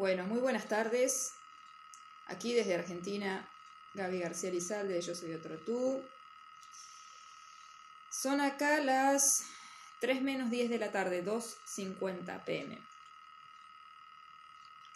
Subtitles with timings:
[0.00, 1.34] Bueno, muy buenas tardes.
[2.26, 3.46] Aquí desde Argentina,
[3.92, 6.02] Gaby García Lizalde, Yo Soy Otro Tú.
[8.08, 9.42] Son acá las
[10.00, 12.78] 3 menos 10 de la tarde, 2.50 pm.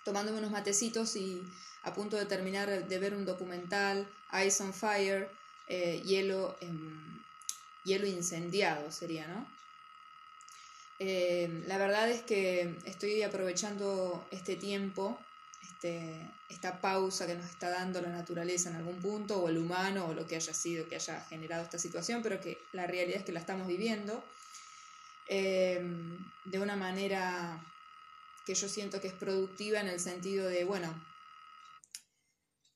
[0.06, 1.42] Tomándome unos matecitos y
[1.82, 4.10] a punto de terminar de ver un documental,
[4.46, 5.30] Ice on Fire,
[5.68, 6.56] eh, hielo,
[7.84, 9.53] hielo incendiado sería, ¿no?
[11.06, 15.18] Eh, la verdad es que estoy aprovechando este tiempo,
[15.62, 16.18] este,
[16.48, 20.14] esta pausa que nos está dando la naturaleza en algún punto, o el humano, o
[20.14, 23.32] lo que haya sido que haya generado esta situación, pero que la realidad es que
[23.32, 24.24] la estamos viviendo
[25.28, 25.78] eh,
[26.46, 27.62] de una manera
[28.46, 31.06] que yo siento que es productiva en el sentido de, bueno,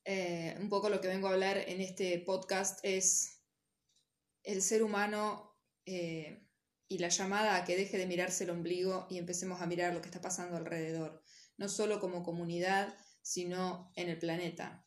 [0.05, 3.41] eh, un poco lo que vengo a hablar en este podcast es
[4.43, 5.57] el ser humano
[6.89, 10.01] y la llamada a que deje de mirarse el ombligo y empecemos a mirar lo
[10.01, 11.23] que está pasando alrededor,
[11.59, 14.85] no solo como comunidad, sino en el planeta.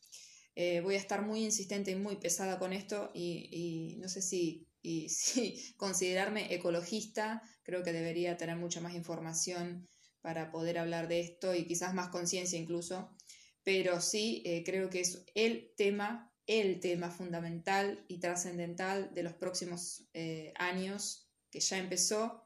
[0.54, 4.68] Eh, voy a estar muy insistente y muy pesada con esto y, no sé si,
[5.08, 9.88] si considerarme ecologista, creo que debería tener mucha más información
[10.20, 13.16] para poder hablar de esto y quizás más conciencia incluso,
[13.62, 19.34] pero sí eh, creo que es el tema, el tema fundamental y trascendental de los
[19.34, 21.21] próximos eh, años
[21.52, 22.42] que ya empezó,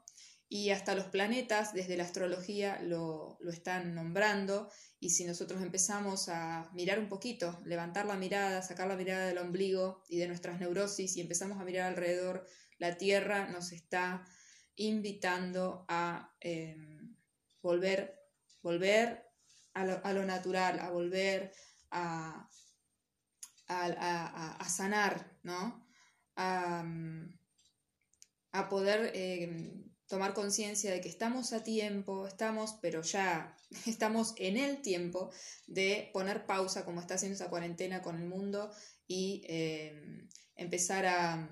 [0.49, 4.69] y hasta los planetas desde la astrología lo, están nombrando,
[4.99, 9.39] y si nosotros empezamos a mirar un poquito, levantar la mirada, sacar la mirada del
[9.39, 12.45] ombligo y de nuestras neurosis y empezamos a mirar alrededor,
[12.77, 14.25] la Tierra nos está
[14.75, 17.15] invitando a em,
[17.61, 18.15] volver,
[18.61, 19.25] volver
[19.73, 21.51] a lo, natural, a volver
[21.91, 22.49] a,
[23.67, 25.85] a, sanar, ¿no?
[28.51, 29.73] A poder eh,
[30.07, 35.31] tomar conciencia de que estamos a tiempo, estamos, pero ya estamos en el tiempo
[35.67, 38.71] de poner pausa como está haciendo esa cuarentena con el mundo
[39.07, 41.49] y eh, empezar a,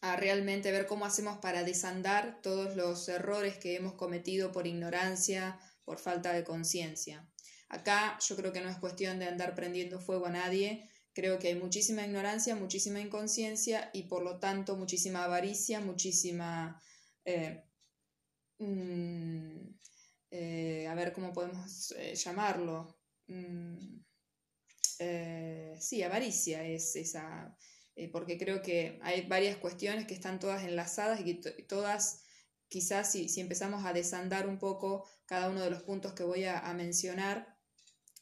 [0.00, 5.58] a realmente ver cómo hacemos para desandar todos los errores que hemos cometido por ignorancia,
[5.84, 7.28] por falta de conciencia.
[7.68, 11.48] Acá yo creo que no es cuestión de andar prendiendo fuego a nadie, Creo que
[11.48, 16.78] hay muchísima ignorancia, muchísima inconsciencia y por lo tanto muchísima avaricia, muchísima...
[17.24, 17.64] Eh,
[18.58, 19.78] mm,
[20.30, 22.98] eh, a ver cómo podemos eh, llamarlo.
[23.28, 24.02] Mm,
[25.80, 27.56] sí, avaricia es esa,
[28.12, 31.34] porque creo que hay varias cuestiones que están todas enlazadas y
[31.66, 32.24] todas,
[32.68, 36.70] quizás si, empezamos a desandar un poco cada uno de los puntos que voy a
[36.74, 37.55] mencionar,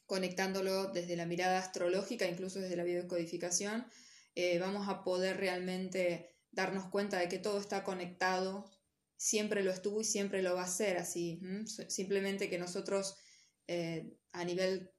[0.05, 3.87] conectándolo desde la mirada astrológica, incluso desde la biodescodificación,
[4.35, 8.69] eh, vamos a poder realmente darnos cuenta de que todo está conectado,
[9.17, 11.39] siempre lo estuvo y siempre lo va a ser así.
[11.87, 13.17] Simplemente que nosotros
[13.67, 14.91] eh, a nivel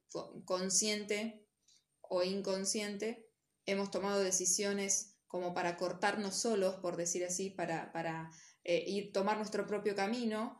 [0.45, 1.45] consciente
[2.01, 3.29] o inconsciente
[3.65, 8.31] hemos tomado decisiones como para cortarnos solos, por decir así, para, para
[8.63, 10.59] eh, ir tomar nuestro propio camino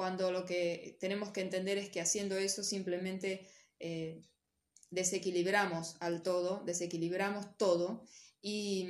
[0.00, 3.46] cuando lo que tenemos que entender es que haciendo eso simplemente
[3.78, 4.22] eh,
[4.88, 8.06] desequilibramos al todo, desequilibramos todo
[8.40, 8.88] y,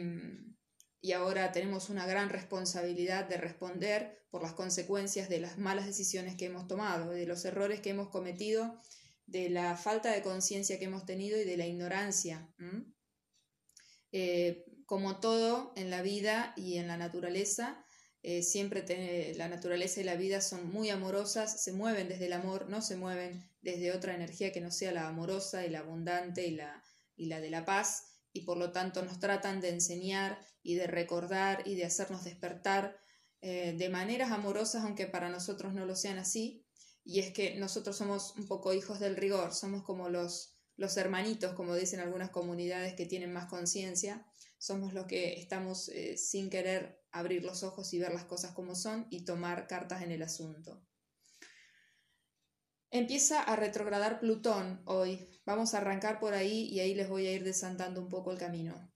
[1.00, 6.36] y, ahora tenemos una gran responsabilidad de responder por las consecuencias de las malas decisiones
[6.36, 8.80] que hemos tomado, de los errores que hemos cometido,
[9.26, 12.48] de la falta de conciencia que hemos tenido y de la ignorancia.
[14.12, 17.84] Eh, como todo en la vida y en la naturaleza,
[18.22, 22.68] eh, siempre la naturaleza y la vida son muy amorosas, se mueven desde el amor,
[22.68, 26.50] no se mueven desde otra energía que no sea la amorosa y la abundante y
[26.50, 26.82] la,
[27.16, 30.86] y la de la paz, y por lo tanto nos tratan de enseñar y de
[30.86, 32.98] recordar y de hacernos despertar
[33.40, 36.66] eh, de maneras amorosas, aunque para nosotros no lo sean así,
[37.04, 41.54] y es que nosotros somos un poco hijos del rigor, somos como los, los hermanitos,
[41.54, 44.26] como dicen algunas comunidades que tienen más conciencia,
[44.58, 48.74] somos los que estamos eh, sin querer abrir los ojos y ver las cosas como
[48.74, 50.82] son y tomar cartas en el asunto.
[52.90, 55.28] Empieza a retrogradar Plutón hoy.
[55.44, 58.38] Vamos a arrancar por ahí y ahí les voy a ir desandando un poco el
[58.38, 58.92] camino.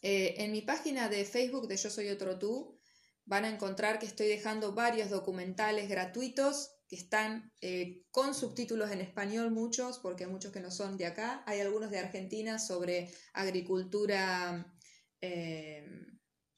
[0.00, 2.80] Eh, en mi página de Facebook de Yo Soy Otro Tú
[3.24, 9.00] van a encontrar que estoy dejando varios documentales gratuitos que están eh, con subtítulos en
[9.00, 11.42] español, muchos, porque hay muchos que no son de acá.
[11.46, 14.74] Hay algunos de Argentina sobre agricultura.
[15.20, 16.11] Eh,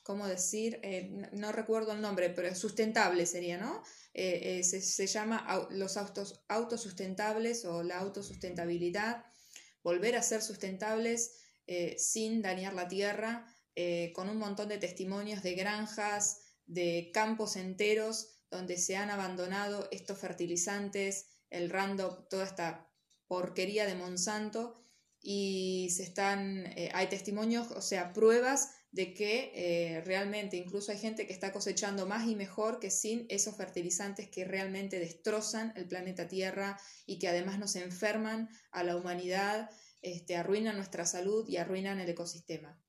[0.04, 0.78] ¿cómo decir?
[0.82, 3.82] Eh, no recuerdo el nombre, pero sustentable sería, ¿no?
[4.12, 9.24] Eh, eh, se, llama los autos, autosustentables o la autosustentabilidad,
[9.82, 11.40] volver a ser sustentables
[11.96, 13.46] sin dañar la tierra,
[14.12, 20.18] con un montón de testimonios de granjas, de campos enteros donde se han abandonado estos
[20.18, 22.90] fertilizantes el Roundup, toda esta
[23.26, 24.76] porquería de Monsanto
[25.22, 31.26] y se están, hay testimonios, o sea, pruebas de que eh, realmente incluso hay gente
[31.26, 36.28] que está cosechando más y mejor que sin esos fertilizantes que realmente destrozan el planeta
[36.28, 39.68] Tierra y que además nos enferman a la humanidad,
[40.00, 42.80] este, arruinan nuestra salud y arruinan el ecosistema.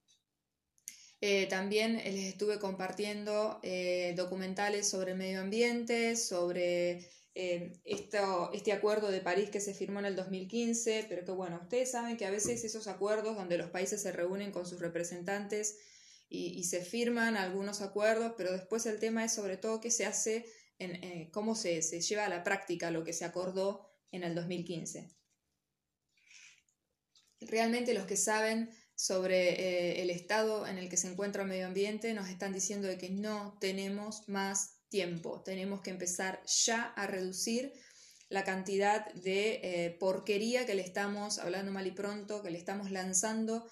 [1.22, 3.60] Eh, también les estuve compartiendo
[4.16, 10.06] documentales sobre el medio ambiente, sobre eh, este acuerdo de París que se firmó en
[10.06, 14.02] el 2015, pero que bueno, ustedes saben que a veces esos acuerdos donde los países
[14.02, 15.78] se reúnen con sus representantes
[16.27, 20.45] y, se firman algunos acuerdos, pero después el tema es sobre todo qué se hace,
[20.80, 25.16] en, eh, cómo se, lleva a la práctica lo que se acordó en el 2015.
[27.42, 31.68] Realmente los que saben sobre eh, el estado en el que se encuentra el medio
[31.68, 35.44] ambiente nos están diciendo de que no tenemos más tiempo.
[35.44, 37.74] Tenemos que empezar ya a reducir
[38.30, 42.89] la cantidad de eh, porquería que le estamos, hablando mal y pronto, que le estamos
[42.89, 43.69] lanzando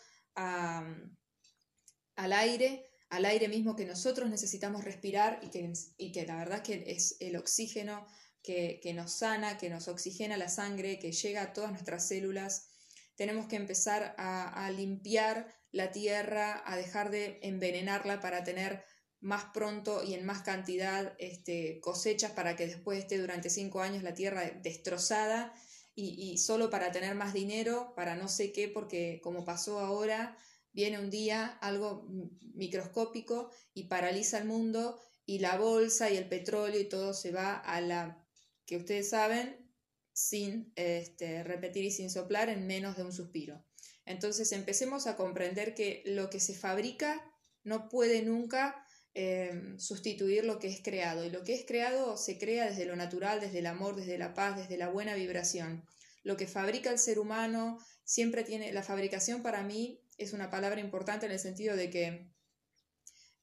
[2.15, 6.62] al aire, al aire mismo que nosotros necesitamos respirar y que, y que la verdad
[6.62, 8.06] que es el oxígeno
[8.42, 12.69] que, nos sana, que nos oxigena la sangre, que llega a todas nuestras células.
[13.15, 18.83] Tenemos que empezar a, a limpiar la tierra, a dejar de envenenarla para tener
[19.24, 24.04] más pronto y en más cantidad este, cosechas para que después esté durante cinco años
[24.04, 25.54] la tierra destrozada
[25.95, 30.36] y, solo para tener más dinero, para no sé qué, porque como pasó ahora,
[30.73, 32.07] viene un día algo
[32.53, 37.55] microscópico y paraliza el mundo y la bolsa y el petróleo y todo se va
[37.55, 38.25] a la
[38.65, 39.71] que ustedes saben
[40.11, 43.65] sin este, repetir y sin soplar en menos de un suspiro.
[44.05, 47.23] Entonces empecemos a comprender que lo que se fabrica
[47.63, 48.83] no puede nunca
[49.15, 51.23] Em, sustituir lo que es creado.
[51.23, 54.33] Y lo que es creado se crea desde lo natural, desde el amor, desde la
[54.33, 55.85] paz, desde la buena vibración.
[56.23, 60.79] Lo que fabrica el ser humano siempre tiene, la fabricación para mí es una palabra
[60.79, 62.33] importante en el sentido de que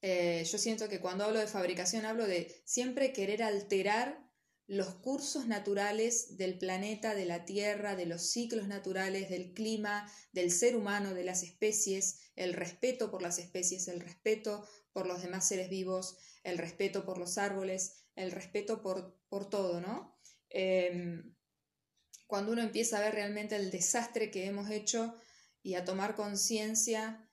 [0.01, 4.31] eh, yo siento que cuando hablo de fabricación hablo de siempre querer alterar
[4.67, 10.49] los cursos naturales del planeta, de la Tierra, de los ciclos naturales, del clima, del
[10.49, 15.47] ser humano, de las especies, el respeto por las especies, el respeto por los demás
[15.47, 20.17] seres vivos, el respeto por los árboles, el respeto por, por todo, ¿no?
[20.49, 21.35] Em,
[22.27, 25.15] cuando uno empieza a ver realmente el desastre que hemos hecho
[25.63, 27.27] y a tomar conciencia,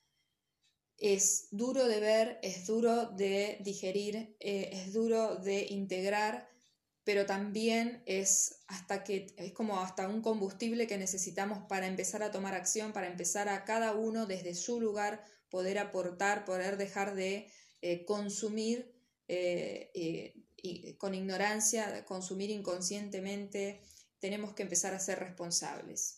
[0.98, 6.48] es duro de ver, es duro de digerir, eh, es duro de integrar,
[7.04, 12.32] pero también es hasta que es como hasta un combustible que necesitamos para empezar a
[12.32, 17.50] tomar acción, para empezar a cada uno desde su lugar poder aportar, poder dejar de
[17.80, 18.92] eh, consumir
[19.28, 20.34] eh,
[20.98, 23.80] con ignorancia, consumir inconscientemente,
[24.18, 26.17] tenemos que empezar a ser responsables.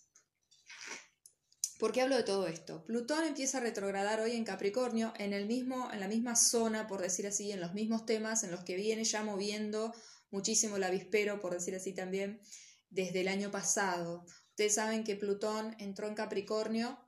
[1.80, 2.84] ¿Por qué hablo de todo esto?
[2.84, 7.00] Plutón empieza a retrogradar hoy en Capricornio en, el mismo, en la misma zona, por
[7.00, 9.94] decir así, en los mismos temas en los que viene ya moviendo
[10.30, 12.38] muchísimo el avispero, por decir así también,
[12.90, 14.26] desde el año pasado.
[14.50, 16.98] Ustedes saben que Plutón entró en Capricornio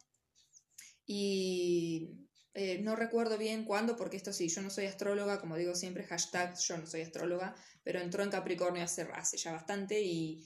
[1.04, 5.74] y eh, no recuerdo bien cuándo, porque esto sí, yo no soy astróloga, como digo
[5.74, 7.54] siempre, hashtag yo no soy astróloga,
[7.84, 10.42] pero entró en Capricornio hace, hace ya bastante y,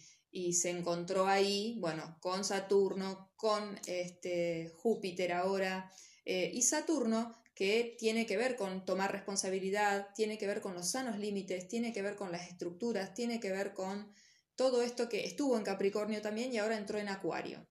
[0.52, 5.90] se encontró ahí, bueno, con Saturno, con este, Júpiter ahora,
[6.24, 10.90] eh, y Saturno que tiene que ver con tomar responsabilidad, tiene que ver con los
[10.90, 14.12] sanos límites, tiene que ver con las estructuras, tiene que ver con
[14.56, 17.66] todo esto que estuvo en Capricornio también y ahora entró en Acuario.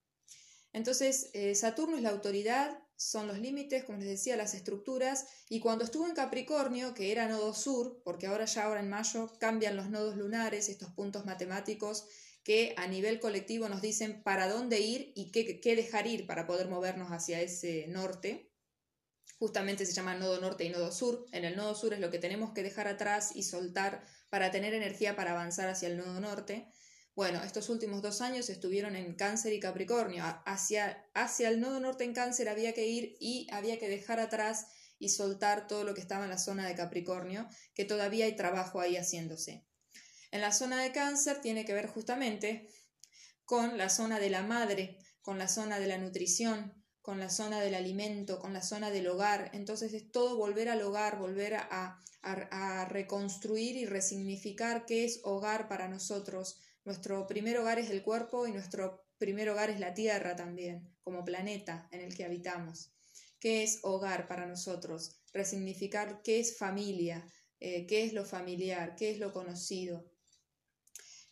[0.72, 5.60] Entonces, eh, Saturno es la autoridad, son los límites, como les decía, las estructuras, y
[5.60, 9.76] cuando estuvo en Capricornio, que era nodo sur, porque ahora ya ahora en mayo cambian
[9.76, 12.06] los nodos lunares, estos puntos matemáticos
[12.46, 16.46] que a nivel colectivo nos dicen para dónde ir y qué, qué dejar ir para
[16.46, 18.52] poder movernos hacia ese norte
[19.40, 21.26] justamente se llama nodo norte y nodo sur.
[21.32, 24.74] En el nodo sur es lo que tenemos que dejar atrás y soltar para tener
[24.74, 26.68] energía para avanzar hacia el nodo norte.
[27.16, 30.22] Bueno, estos últimos dos años estuvieron en Cáncer y Capricornio.
[30.46, 34.68] Hacia, hacia el nodo norte en Cáncer había que ir y había que dejar atrás
[35.00, 38.80] y soltar todo lo que estaba en la zona de Capricornio, que todavía hay trabajo
[38.80, 39.66] ahí haciéndose.
[40.36, 42.68] En la zona de Cáncer tiene que ver justamente
[43.46, 47.62] con la zona de la madre, con la zona de la nutrición, con la zona
[47.62, 49.50] del alimento, con la zona del hogar.
[49.54, 52.02] Entonces es todo volver al hogar, volver a,
[52.90, 56.60] reconstruir y resignificar qué es hogar para nosotros.
[56.84, 61.24] Nuestro primer hogar es el cuerpo y nuestro primer hogar es la tierra también, como
[61.24, 62.92] planeta en el que habitamos.
[63.40, 65.18] ¿Qué es hogar para nosotros?
[65.32, 67.26] Resignificar qué es familia,
[67.58, 70.04] eh, qué es lo familiar, qué es lo conocido.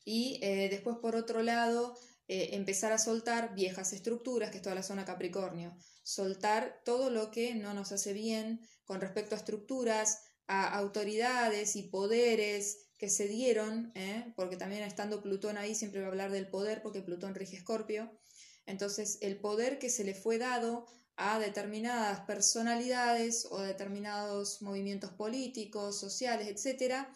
[0.04, 1.96] Y eh, después, por otro lado,
[2.28, 5.76] eh, empezar a soltar viejas estructuras, que es toda la zona Capricornio.
[6.02, 11.82] Soltar todo lo que no nos hace bien con respecto a estructuras, a autoridades y
[11.84, 14.32] poderes que se dieron, ¿eh?
[14.36, 18.10] porque también estando Plutón ahí siempre va a hablar del poder, porque Plutón rige Escorpio.
[18.66, 26.00] Entonces, el poder que se le fue dado a determinadas personalidades o determinados movimientos políticos,
[26.00, 27.12] sociales, etcétera,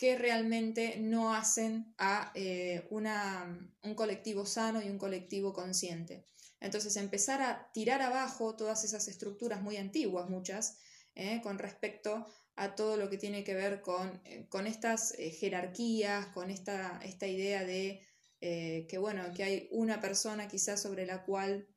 [0.00, 6.24] que realmente no hacen a eh, un colectivo sano y un colectivo consciente.
[6.58, 10.78] Entonces, empezar a tirar abajo todas esas estructuras muy antiguas, muchas,
[11.14, 11.42] ¿eh?
[11.42, 12.26] con respecto
[12.56, 17.26] a todo lo que tiene que ver con, eh, con estas jerarquías, con esta, esta
[17.26, 18.06] idea de
[18.40, 21.68] que, bueno, que hay una persona quizás sobre la cual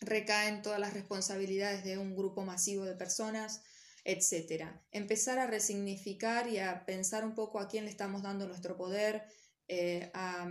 [0.00, 3.64] recaen todas las responsabilidades de un grupo masivo de personas,
[4.06, 4.70] etc.
[4.92, 9.24] Empezar a resignificar y a pensar un poco a quién le estamos dando nuestro poder,
[9.68, 10.48] eh, a,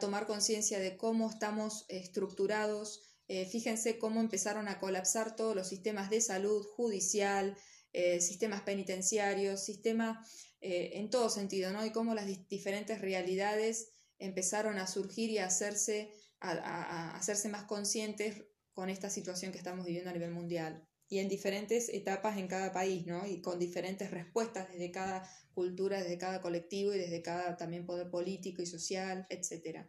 [0.00, 3.02] tomar conciencia de cómo estamos estructurados.
[3.26, 7.56] Eh, fíjense cómo empezaron a colapsar todos los sistemas de salud, judicial,
[7.94, 10.28] eh, sistemas penitenciarios, sistemas
[10.60, 11.86] en todo sentido, ¿no?
[11.86, 18.44] Y cómo las diferentes realidades empezaron a surgir y a hacerse a, hacerse más conscientes
[18.72, 22.72] con esta situación que estamos viviendo a nivel mundial y en diferentes etapas en cada
[22.72, 23.26] país, ¿no?
[23.26, 28.10] Y con diferentes respuestas desde cada cultura, desde cada colectivo y desde cada también poder
[28.10, 29.86] político y social, etc.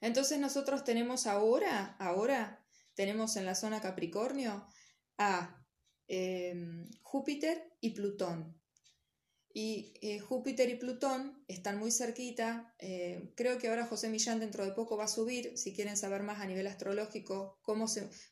[0.00, 4.66] Entonces nosotros tenemos ahora, ahora tenemos en la zona Capricornio
[5.18, 5.64] a
[6.08, 8.59] em, Júpiter y Plutón.
[9.52, 12.72] Y eh, Júpiter y Plutón están muy cerquita.
[12.78, 16.22] Eh, creo que ahora José Millán dentro de poco va a subir, si quieren saber
[16.22, 17.86] más a nivel astrológico, cómo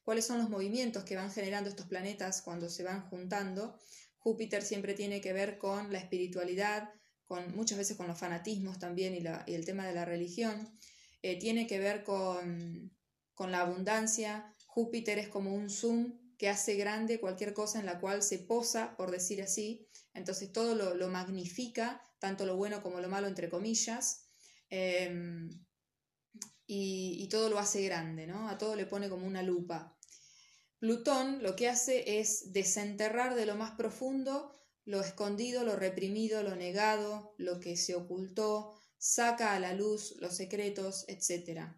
[0.05, 3.79] cuáles son los movimientos que van generando estos planetas cuando se van juntando.
[4.19, 6.91] Júpiter siempre tiene que ver con la espiritualidad,
[7.25, 10.79] con, muchas veces con los fanatismos también y, la, y el tema de la religión.
[11.23, 12.97] Eh, tiene que ver con,
[13.35, 14.55] con la abundancia.
[14.67, 18.97] Júpiter es como un zoom que hace grande cualquier cosa en la cual se posa,
[18.97, 24.27] por decir así, entonces todo lo, magnifica, tanto lo bueno como lo malo, entre comillas,
[24.71, 25.49] em,
[26.67, 28.49] y, todo lo hace grande, ¿no?
[28.49, 29.97] A todo le pone como una lupa.
[30.79, 36.57] Plutón lo que hace es desenterrar de lo más profundo lo escondido, lo reprimido, lo
[36.57, 41.77] negado, lo que se ocultó, saca a la luz los secretos, etc.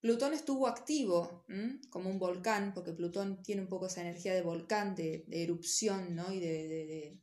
[0.00, 1.44] Plutón estuvo activo
[1.90, 6.32] como un volcán, porque Plutón tiene un poco esa energía de volcán, de, erupción, ¿no?
[6.32, 7.20] Y de,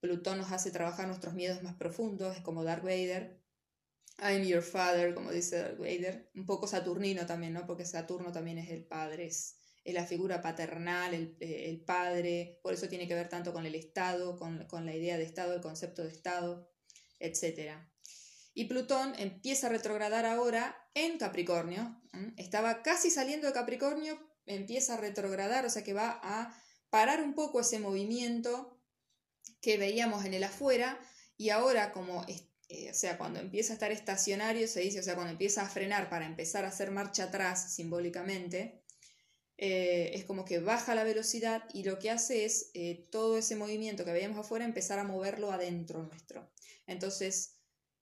[0.00, 3.40] Plutón nos hace trabajar nuestros miedos más profundos, es como Dark Vader.
[4.18, 6.30] I'm your father, como dice Dark Vader.
[6.34, 7.66] Un poco saturnino también, ¿no?
[7.66, 12.60] Porque Saturno también es el padre, es, la figura paternal, el, padre.
[12.62, 15.54] Por eso tiene que ver tanto con el Estado, con, con la idea de Estado,
[15.54, 16.70] el concepto de Estado,
[17.18, 17.72] etc.
[18.54, 22.02] Y Plutón empieza a retrogradar ahora en Capricornio.
[22.36, 26.54] Estaba casi saliendo de Capricornio, empieza a retrogradar, o sea que va a
[26.90, 28.77] parar un poco ese movimiento
[29.60, 30.98] que veíamos en el afuera
[31.36, 32.24] y ahora como,
[32.68, 35.68] eh, o sea, cuando empieza a estar estacionario, se dice, o sea, cuando empieza a
[35.68, 38.82] frenar para empezar a hacer marcha atrás simbólicamente,
[39.56, 43.56] eh, es como que baja la velocidad y lo que hace es eh, todo ese
[43.56, 46.50] movimiento que veíamos afuera empezar a moverlo adentro nuestro.
[46.86, 47.54] Entonces,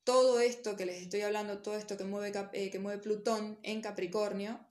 [0.05, 2.33] todo esto que les estoy hablando, todo esto que mueve,
[2.71, 4.67] que mueve Plutón en Capricornio,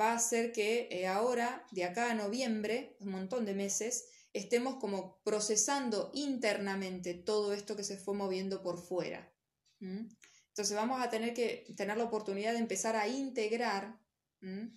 [0.00, 5.20] va a hacer que ahora, de acá a noviembre, un montón de meses, estemos como
[5.24, 9.32] procesando internamente todo esto que se fue moviendo por fuera.
[9.80, 14.00] Entonces vamos a tener que tener la oportunidad de empezar a integrar,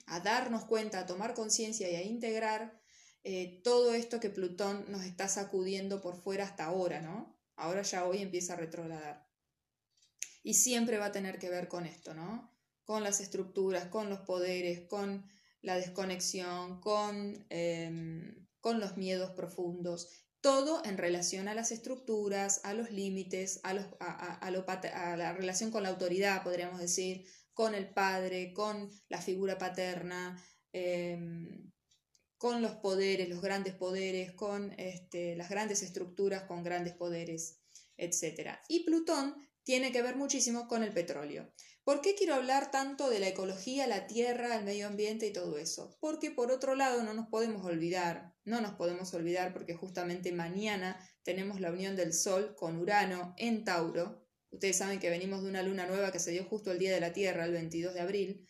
[0.08, 2.82] a darnos cuenta, a tomar conciencia y a integrar
[3.24, 7.36] eh, todo esto que Plutón nos está sacudiendo por fuera hasta ahora, ¿no?
[7.56, 9.28] Ahora ya hoy empieza a retrogradar.
[10.44, 12.56] Y siempre va a tener que ver con esto, ¿no?
[12.84, 15.28] Con las estructuras, con los poderes, con
[15.62, 20.10] la desconexión, con em, con los miedos profundos,
[20.42, 26.42] todo en relación a las estructuras, a los límites, a, la relación con la autoridad,
[26.42, 30.44] podríamos decir, con el padre, con la figura paterna,
[30.74, 31.72] em,
[32.40, 37.60] con los poderes, los grandes poderes, con este, las grandes estructuras, con grandes poderes,
[37.98, 38.58] etc.
[38.68, 41.54] Y Plutón tiene que ver muchísimo con el petróleo.
[41.86, 45.60] ¿Por qué quiero hablar tanto de la ecología, la tierra, el medio ambiente y todo
[45.60, 45.96] eso?
[46.02, 51.00] Porque por otro lado no nos podemos olvidar, no nos podemos olvidar porque justamente mañana
[51.22, 54.28] tenemos la unión del Sol con Urano en Tauro.
[54.50, 57.02] Ustedes saben que venimos de una luna nueva que se dio justo el día de
[57.02, 58.50] la Tierra, el 22 de abril.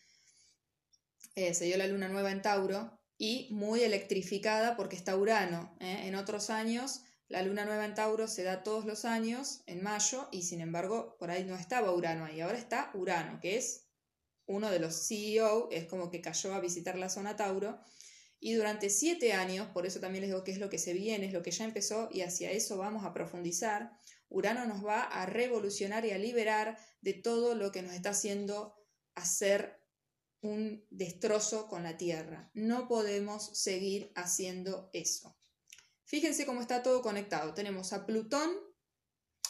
[1.34, 5.76] Eh, se dio la luna nueva en Tauro y muy electrificada porque está Urano.
[5.80, 6.04] ¿eh?
[6.06, 10.28] En otros años La luna nueva en Tauro se da todos los años, en mayo,
[10.30, 12.40] y sin embargo, por ahí no estaba Urano ahí.
[12.40, 13.88] Ahora está Urano, que es
[14.46, 17.80] uno de los CEO, es como que cayó a visitar la zona Tauro.
[18.38, 21.26] Y durante siete años, por eso también les digo que es lo que se viene,
[21.26, 23.90] es lo que ya empezó, y hacia eso vamos a profundizar.
[24.28, 28.76] Urano nos va a revolucionar y a liberar de todo lo que nos está haciendo
[29.16, 29.80] hacer
[30.42, 32.50] un destrozo con la Tierra.
[32.54, 35.36] No podemos seguir haciendo eso.
[36.06, 37.52] Fíjense cómo está todo conectado.
[37.52, 38.50] Tenemos a Plutón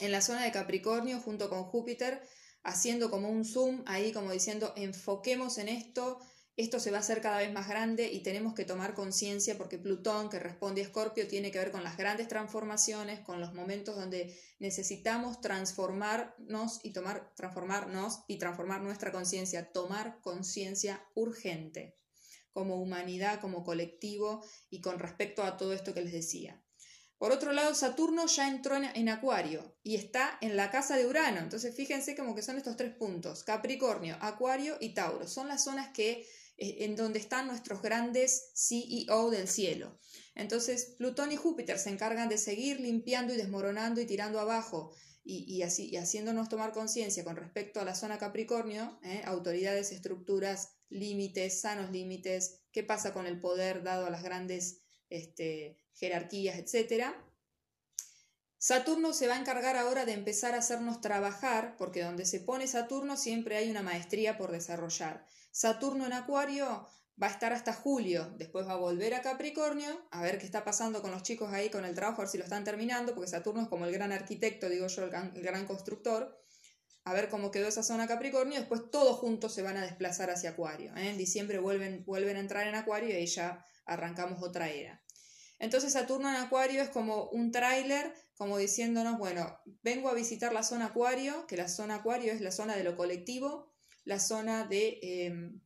[0.01, 2.23] en la zona de Capricornio junto con Júpiter
[2.63, 6.19] haciendo como un zoom ahí como diciendo enfoquemos en esto,
[6.57, 9.79] esto se va a hacer cada vez más grande y tenemos que tomar conciencia porque
[9.79, 13.95] Plutón, que responde a Escorpio, tiene que ver con las grandes transformaciones, con los momentos
[13.95, 21.99] donde necesitamos transformarnos y tomar, transformarnos y transformar nuestra conciencia, tomar conciencia urgente
[22.57, 26.65] como humanidad, como colectivo y con respecto a todo esto que les decía.
[27.19, 31.41] Por otro lado, Saturno ya entró en, Acuario y está en la casa de Urano.
[31.41, 35.29] Entonces, fíjense como que son estos tres puntos, Capricornio, Acuario y Tauro.
[35.29, 39.99] Son las zonas que eh, en donde están nuestros grandes CEO del cielo.
[40.35, 44.95] Entonces, Plutón y Júpiter se encargan de seguir limpiando y desmoronando y tirando abajo
[45.28, 49.23] y, así, y haciéndonos tomar conciencia con respecto a la zona Capricornio, ¿eh?
[49.25, 55.78] autoridades, estructuras, límites, sanos límites, qué pasa con el poder dado a las grandes este,
[55.95, 57.06] jerarquías, etc.
[58.56, 62.68] Saturno se va a encargar ahora de empezar a hacernos trabajar, porque donde se pone
[62.68, 65.26] Saturno siempre hay una maestría por desarrollar.
[65.50, 66.87] Saturno en Acuario
[67.20, 70.64] va a estar hasta julio, después va a volver a Capricornio, a ver qué está
[70.64, 73.30] pasando con los chicos ahí con el trabajo, a ver si lo están terminando, porque
[73.30, 75.11] Saturno es como el gran arquitecto, digo yo, el
[75.42, 76.38] gran, constructor,
[77.04, 80.50] a ver cómo quedó esa zona Capricornio, después todos juntos se van a desplazar hacia
[80.50, 80.94] Acuario.
[80.96, 81.08] ¿eh?
[81.08, 85.02] En diciembre vuelven, vuelven a entrar en Acuario y ahí ya arrancamos otra era.
[85.58, 90.62] Entonces Saturno en Acuario es como un tráiler, como diciéndonos, bueno, vengo a visitar la
[90.62, 93.73] zona Acuario, que la zona Acuario es la zona de lo colectivo,
[94.04, 95.61] la zona de, em,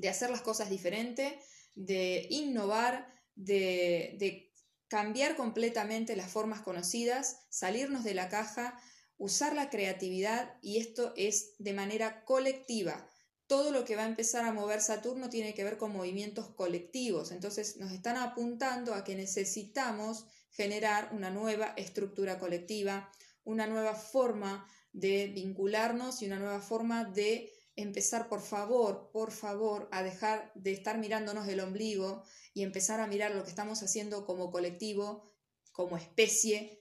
[0.00, 1.38] de hacer las cosas diferente,
[1.74, 4.50] de innovar, de, de
[4.88, 8.80] cambiar completamente las formas conocidas, salirnos de la caja,
[9.18, 13.08] usar la creatividad y esto es de manera colectiva.
[13.46, 17.30] Todo lo que va a empezar a mover Saturno tiene que ver con movimientos colectivos.
[17.30, 23.10] Entonces nos están apuntando a que necesitamos generar una nueva estructura colectiva,
[23.44, 29.88] una nueva forma de vincularnos y una nueva forma de empezar, por favor, por favor,
[29.92, 32.22] a dejar de estar mirándonos el ombligo
[32.54, 35.34] y empezar a mirar lo que estamos haciendo como colectivo,
[35.72, 36.80] como especie,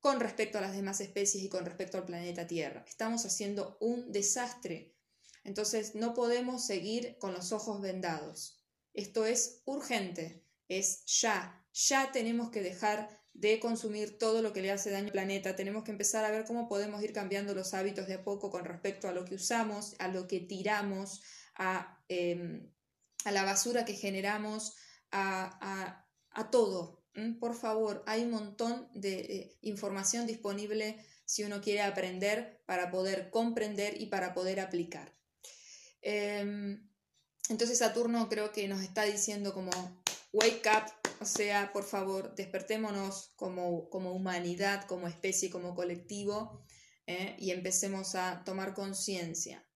[0.00, 2.84] con respecto a las demás especies y con respecto al planeta Tierra.
[2.88, 4.96] Estamos haciendo un desastre.
[5.44, 8.64] Entonces no podemos seguir con los ojos vendados.
[8.94, 11.64] Esto es urgente, es ya.
[11.72, 15.56] Ya tenemos que dejar de consumir todo lo que le hace daño al planeta.
[15.56, 18.64] Tenemos que empezar a ver cómo podemos ir cambiando los hábitos de a poco con
[18.64, 21.22] respecto a lo que usamos, a lo que tiramos,
[21.54, 22.70] a, em,
[23.24, 24.76] la basura que generamos,
[25.12, 26.06] a,
[26.50, 27.04] todo.
[27.38, 33.30] Por favor, hay un montón de eh, información disponible si uno quiere aprender para poder
[33.30, 35.14] comprender y para poder aplicar.
[36.02, 36.88] Em,
[37.48, 39.70] entonces Saturno creo que nos está diciendo como
[40.32, 46.64] wake up, o sea, por favor, despertémonos como, humanidad, como especie, como colectivo,
[47.06, 47.36] ¿eh?
[47.38, 49.66] y empecemos a tomar conciencia.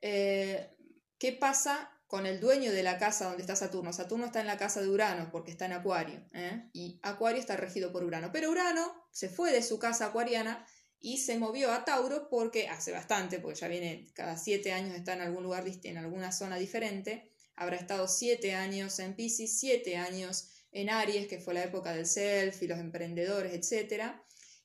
[0.00, 0.70] Eh,
[1.18, 3.92] ¿Qué pasa con el dueño de la casa donde está Saturno?
[3.92, 6.70] Saturno está en la casa de Urano porque está en Acuario, ¿eh?
[6.72, 8.30] y Acuario está regido por Urano.
[8.32, 10.66] Pero Urano se fue de su casa acuariana
[10.98, 15.12] y se movió a Tauro porque hace bastante, porque ya viene cada siete años, está
[15.12, 20.48] en algún lugar, en alguna zona diferente Habrá estado siete años en Pisces, siete años
[20.74, 24.12] en Aries, que fue la época del self y los emprendedores, etc.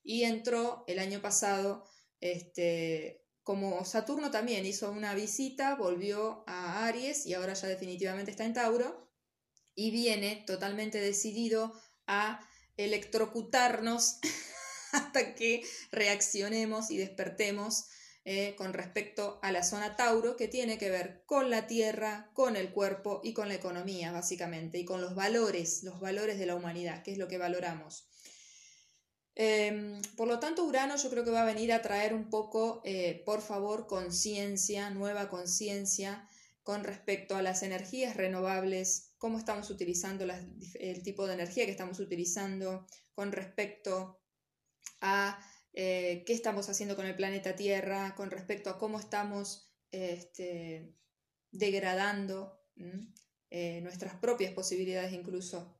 [0.03, 1.85] Y entró el año pasado,
[2.19, 8.43] este, como Saturno también hizo una visita, volvió a Aries y ahora ya definitivamente está
[8.43, 9.07] en Tauro
[9.75, 12.45] y viene totalmente decidido a
[12.75, 14.17] electrocutarnos
[14.91, 17.85] hasta que reaccionemos y despertemos
[18.31, 22.57] eh, con respecto a la zona Tauro, que tiene que ver con la tierra, con
[22.57, 26.53] el cuerpo y con la economía, básicamente, y con los valores, los valores de la
[26.53, 28.07] humanidad, que es lo que valoramos.
[29.33, 32.83] Em, por lo tanto, Urano yo creo que va a venir a traer un poco,
[32.85, 36.29] eh, por favor, conciencia, nueva conciencia
[36.61, 40.27] con respecto a las energías renovables, cómo estamos utilizando
[40.79, 44.21] el tipo de energía que estamos utilizando, con respecto
[45.01, 45.39] a
[45.81, 50.93] eh, qué estamos haciendo con el planeta Tierra, con respecto a cómo estamos este,
[51.51, 52.59] degradando
[53.49, 55.79] eh, nuestras propias posibilidades incluso.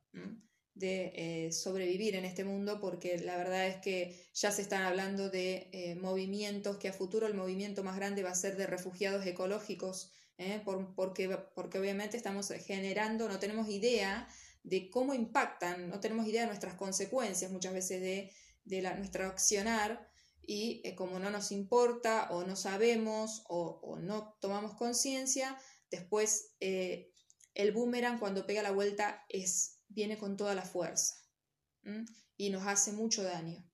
[0.72, 5.28] de eh, sobrevivir en este mundo porque la verdad es que ya se están hablando
[5.28, 10.14] de movimientos que a futuro el movimiento más grande va a ser de refugiados ecológicos
[10.38, 10.62] ¿eh?
[10.96, 14.26] porque, porque obviamente estamos generando, no tenemos idea
[14.62, 18.30] de cómo impactan, no tenemos idea de nuestras consecuencias muchas veces de,
[18.70, 20.08] de la, nuestro accionar
[20.42, 25.56] y como no nos importa o no sabemos o, no tomamos conciencia,
[25.90, 31.14] después el boomerang cuando pega la vuelta es viene con toda la fuerza
[32.36, 33.64] y nos hace mucho daño.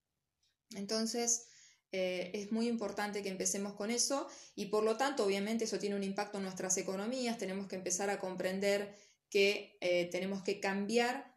[0.75, 1.47] Entonces,
[1.93, 5.97] eh, es muy importante que empecemos con eso y por lo tanto, obviamente, eso tiene
[5.97, 7.39] un impacto en nuestras economías.
[7.39, 8.95] Tenemos que empezar a comprender
[9.31, 11.36] que eh, tenemos que cambiar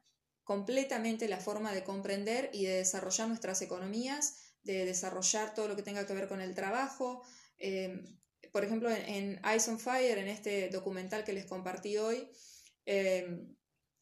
[0.50, 5.84] completamente la forma de comprender y de desarrollar nuestras economías, de desarrollar todo lo que
[5.84, 7.22] tenga que ver con el trabajo.
[7.60, 8.02] Eh,
[8.52, 12.28] por ejemplo, en, en, Eyes on Fire, en este documental que les compartí hoy,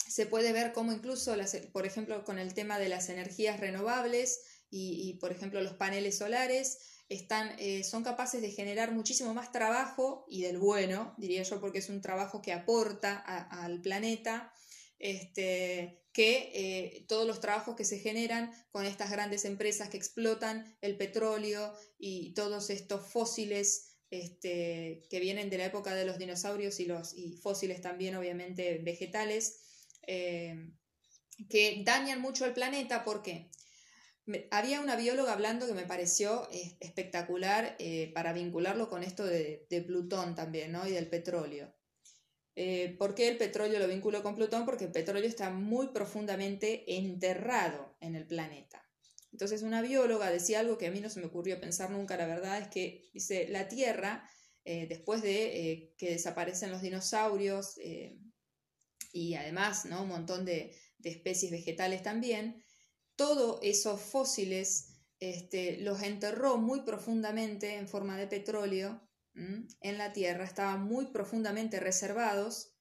[0.07, 1.35] se puede ver cómo incluso,
[1.73, 6.77] por ejemplo, con el tema de las energías renovables y, por ejemplo, los paneles solares,
[7.09, 11.79] están, eh, son capaces de generar muchísimo más trabajo y del bueno, diría yo, porque
[11.79, 14.53] es un trabajo que aporta al planeta,
[14.97, 20.75] este, que eh, todos los trabajos que se generan con estas grandes empresas que explotan
[20.81, 26.79] el petróleo y todos estos fósiles este, que vienen de la época de los dinosaurios
[26.79, 29.59] y los y fósiles también, obviamente, vegetales
[30.07, 30.71] eh,
[31.51, 33.03] que dañan mucho al planeta.
[33.03, 33.51] porque
[34.49, 37.77] había una bióloga hablando que me pareció eh, espectacular
[38.15, 40.87] para vincularlo con esto de, Plutón también, ¿no?
[40.87, 41.76] Y del petróleo.
[42.97, 44.65] ¿Por qué el petróleo lo vinculo con Plutón?
[44.65, 48.83] Porque el petróleo está muy profundamente enterrado en el planeta.
[49.31, 52.25] Entonces una bióloga decía algo que a mí no se me ocurrió pensar nunca, la
[52.25, 54.27] verdad es que dice, la Tierra,
[54.65, 57.77] después de que desaparecen los dinosaurios,
[59.17, 60.03] y además ¿no?
[60.03, 62.61] un montón de, especies vegetales también,
[63.15, 69.06] todos esos fósiles este, los enterró muy profundamente en forma de petróleo
[69.81, 72.73] en la Tierra, estaban muy profundamente reservados.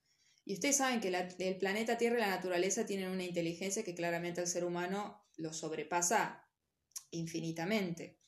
[0.45, 4.41] Y ustedes saben que el planeta Tierra y la naturaleza tienen una inteligencia que claramente
[4.41, 6.49] el ser humano lo sobrepasa
[7.11, 8.21] infinitamente.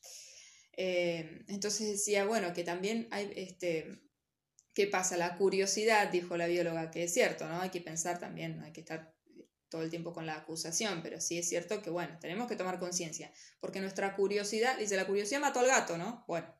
[0.76, 4.08] Eh, entonces decía, bueno, que también hay, este,
[4.78, 5.16] ¿Qué pasa?
[5.16, 7.60] La curiosidad, dijo la bióloga, que es cierto, ¿no?
[7.60, 9.12] Hay que pensar también, no hay que estar
[9.68, 12.78] todo el tiempo con la acusación, pero sí es cierto que, bueno, tenemos que tomar
[12.78, 16.24] conciencia, porque nuestra curiosidad, dice, la curiosidad mató al gato, ¿no?
[16.28, 16.54] Bueno,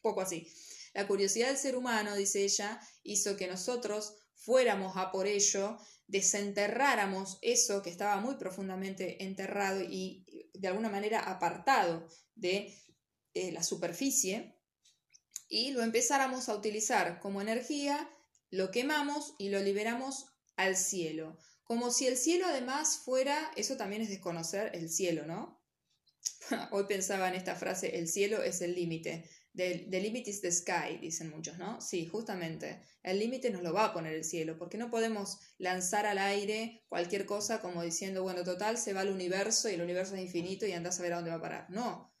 [0.00, 0.50] poco así.
[0.94, 7.38] La curiosidad del ser humano, dice ella, hizo que nosotros fuéramos a por ello, desenterráramos
[7.42, 10.24] eso que estaba muy profundamente enterrado y
[10.54, 12.74] de alguna manera apartado de
[13.34, 14.58] eh, la superficie,
[15.48, 18.08] y lo empezáramos a utilizar como energía,
[18.50, 21.38] lo quemamos y lo liberamos al cielo.
[21.64, 25.62] Como si el cielo además fuera, eso también es desconocer el cielo, ¿no?
[26.72, 29.28] Hoy pensaba en esta frase, el cielo es el límite.
[29.58, 31.80] The, limit is the sky, dicen muchos, ¿no?
[31.80, 32.80] Sí, justamente.
[33.02, 36.84] El límite nos lo va a poner el cielo, porque no podemos lanzar al aire
[36.88, 40.64] cualquier cosa como diciendo, bueno, total, se va al universo y el universo es infinito
[40.64, 41.66] y andás a ver a dónde va a parar.
[41.70, 42.14] No.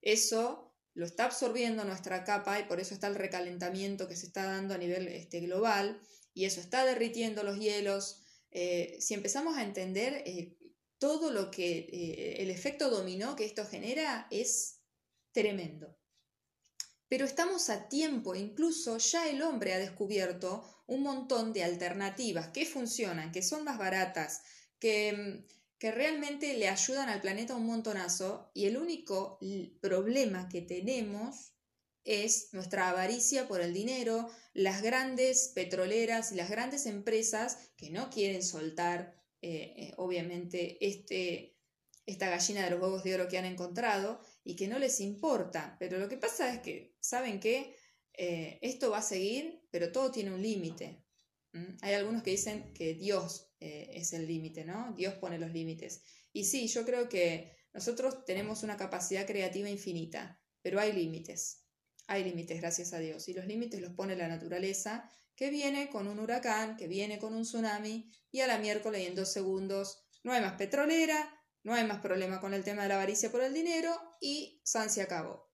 [0.00, 4.44] Eso lo está absorbiendo nuestra capa y por eso está el recalentamiento que se está
[4.44, 6.00] dando a nivel este, global
[6.34, 8.22] y eso está derritiendo los hielos.
[8.52, 10.56] Eh, si empezamos a entender eh,
[10.98, 14.82] todo lo que eh, el efecto dominó que esto genera es
[15.32, 15.98] tremendo.
[17.08, 22.66] Pero estamos a tiempo, incluso ya el hombre ha descubierto un montón de alternativas que
[22.66, 24.42] funcionan, que son más baratas,
[24.78, 29.38] que mm, que realmente le ayudan al planeta un montonazo y el único
[29.80, 31.52] problema que tenemos
[32.04, 38.10] es nuestra avaricia por el dinero, las grandes petroleras y las grandes empresas que no
[38.10, 41.58] quieren soltar, eh, eh, obviamente, este,
[42.06, 45.76] esta gallina de los huevos de oro que han encontrado y que no les importa.
[45.80, 47.76] Pero lo que pasa es que, ¿saben qué?
[48.12, 51.02] Eh, esto va a seguir, pero todo tiene un límite.
[51.80, 54.92] Hay algunos que dicen que Dios eh, es el límite, ¿no?
[54.94, 56.02] Dios pone los límites.
[56.32, 61.64] Y sí, yo creo que nosotros tenemos una capacidad creativa infinita, pero hay límites.
[62.08, 63.26] Hay límites, gracias a Dios.
[63.28, 67.34] Y los límites los pone la naturaleza, que viene con un huracán, que viene con
[67.34, 71.86] un tsunami, y a la miércoles en dos segundos no hay más petrolera, no hay
[71.86, 75.45] más problema con el tema de la avaricia por el dinero, y San se acabó.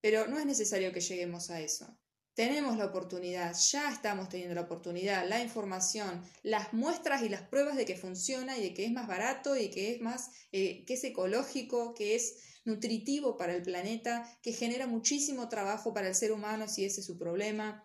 [0.00, 1.98] Pero no es necesario que lleguemos a eso.
[2.34, 7.76] Tenemos la oportunidad, ya estamos teniendo la oportunidad, la información, las muestras y las pruebas
[7.76, 10.94] de que funciona y de que es más barato y que es más, eh, que
[10.94, 16.30] es ecológico, que es nutritivo para el planeta, que genera muchísimo trabajo para el ser
[16.30, 17.84] humano si ese es su problema.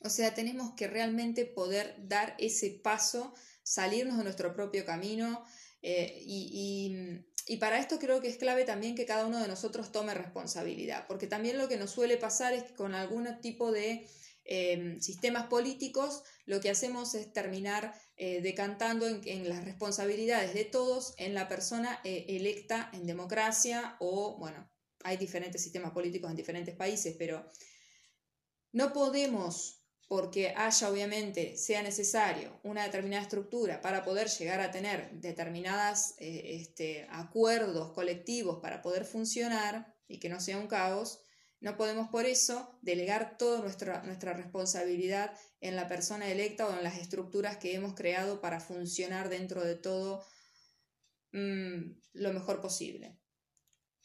[0.00, 5.44] O sea, tenemos que realmente poder dar ese paso salirnos de nuestro propio camino
[5.88, 9.92] eh, y, y, para esto creo que es clave también que cada uno de nosotros
[9.92, 14.04] tome responsabilidad, porque también lo que nos suele pasar es que con algún tipo de
[14.46, 21.14] em, sistemas políticos lo que hacemos es terminar eh, decantando en, las responsabilidades de todos
[21.18, 24.68] en la persona eh, electa en democracia o, bueno,
[25.04, 27.48] hay diferentes sistemas políticos en diferentes países, pero
[28.72, 35.10] no podemos porque haya obviamente, sea necesario una determinada estructura para poder llegar a tener
[35.12, 41.20] determinados eh, este, acuerdos colectivos para poder funcionar y que no sea un caos,
[41.60, 46.84] no podemos por eso delegar toda nuestra, nuestra responsabilidad en la persona electa o en
[46.84, 50.24] las estructuras que hemos creado para funcionar dentro de todo
[51.32, 53.18] mm, lo mejor posible.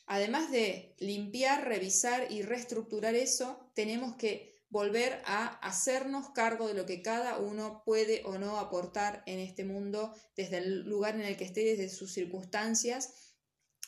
[0.08, 6.86] Además de limpiar, revisar y reestructurar eso, tenemos que volver a hacernos cargo de lo
[6.86, 11.38] que cada uno puede o no aportar en este mundo desde el lugar en el
[11.38, 13.36] que esté, desde sus circunstancias.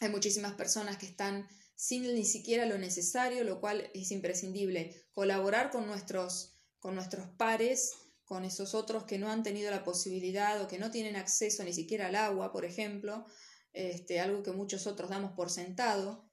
[0.02, 4.94] Hay muchísimas personas que están sin ni siquiera lo necesario, lo cual es imprescindible.
[5.14, 7.94] Colaborar con nuestros, con nuestros pares,
[8.26, 11.74] con esos otros que no han tenido la posibilidad o que no tienen acceso ni
[11.74, 13.26] siquiera al agua, por ejemplo,
[13.72, 16.30] este, algo que muchos otros damos por sentado.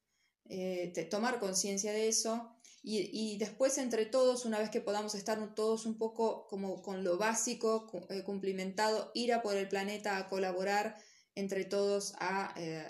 [0.49, 5.85] Eh, tomar conciencia de eso y, después entre todos, una vez que podamos estar todos
[5.85, 10.97] un poco como con lo básico eh, cumplimentado, ir a por el planeta a colaborar
[11.35, 12.87] entre todos a eh,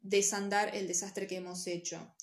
[0.00, 2.14] desandar el desastre que hemos hecho.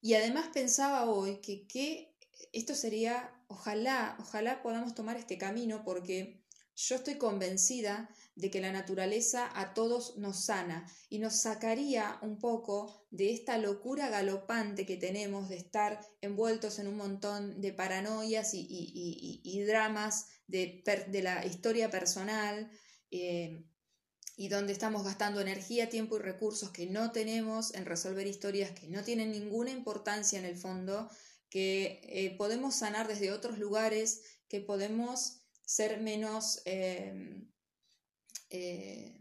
[0.00, 2.16] Y además pensaba hoy que, que
[2.52, 6.39] esto sería, ojalá, ojalá podamos tomar este camino porque
[6.88, 12.38] yo estoy convencida de que la naturaleza a todos nos sana y nos sacaría un
[12.38, 18.52] poco de esta locura galopante que tenemos de estar envueltos en un montón de paranoias
[18.54, 20.82] y, dramas de,
[21.22, 22.70] la historia personal
[23.10, 23.66] eh,
[24.36, 28.88] y donde estamos gastando energía, tiempo y recursos que no tenemos en resolver historias que
[28.88, 31.10] no tienen ninguna importancia en el fondo,
[31.50, 35.39] que eh, podemos sanar desde otros lugares, que podemos
[35.70, 36.62] ser menos...
[36.64, 37.14] Eh,
[38.50, 39.16] eh,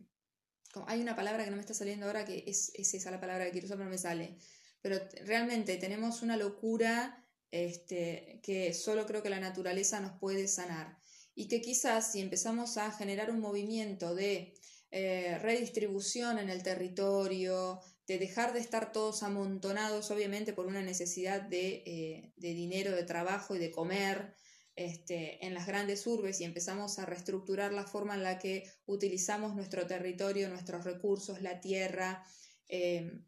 [0.88, 3.52] hay una palabra que no me está saliendo ahora que es, esa la palabra que
[3.52, 4.36] quiero usar, pero no me sale.
[4.82, 10.98] Pero realmente tenemos una locura este, que solo creo que la naturaleza nos puede sanar.
[11.36, 14.56] Y que quizás si empezamos a generar un movimiento de
[14.90, 21.42] eh, redistribución en el territorio, de dejar de estar todos amontonados, obviamente por una necesidad
[21.42, 24.34] de, eh, de dinero, de trabajo y de comer,
[24.80, 29.54] este, en las grandes urbes y empezamos a reestructurar la forma en la que utilizamos
[29.54, 32.24] nuestro territorio, nuestros recursos, la tierra,
[32.70, 33.20] eh,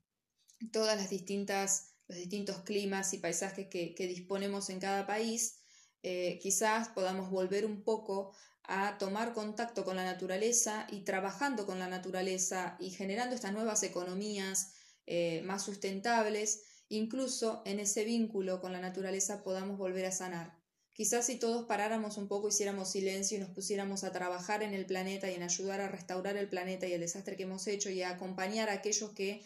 [0.71, 5.59] todas las distintas, los distintos climas y paisajes que, disponemos en cada país,
[6.03, 8.33] eh, quizás podamos volver un poco
[8.63, 13.83] a tomar contacto con la naturaleza y trabajando con la naturaleza y generando estas nuevas
[13.83, 14.71] economías
[15.05, 20.60] eh, más sustentables, incluso en ese vínculo con la naturaleza podamos volver a sanar.
[21.01, 24.85] Quizás si todos paráramos un poco, hiciéramos silencio y nos pusiéramos a trabajar en el
[24.85, 28.03] planeta y en ayudar a restaurar el planeta y el desastre que hemos hecho y
[28.03, 29.43] a acompañar a aquellos que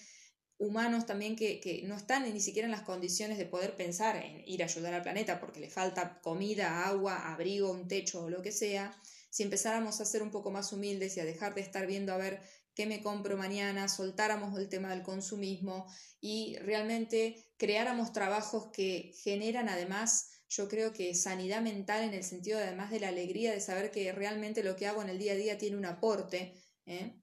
[0.58, 4.64] humanos también que, no están ni siquiera en las condiciones de poder pensar en ir
[4.64, 8.52] a ayudar al planeta porque le falta comida, agua, abrigo, un techo o lo que
[8.52, 8.94] sea,
[9.30, 12.18] si empezáramos a ser un poco más humildes y a dejar de estar viendo a
[12.18, 12.42] ver
[12.74, 15.88] qué me compro mañana, soltáramos el tema del consumismo
[16.20, 22.60] y realmente creáramos trabajos que generan además yo creo que sanidad mental en el sentido
[22.60, 25.36] además de la alegría de saber que realmente lo que hago en el día a
[25.36, 26.54] día tiene un aporte.
[26.86, 27.14] ¿eh?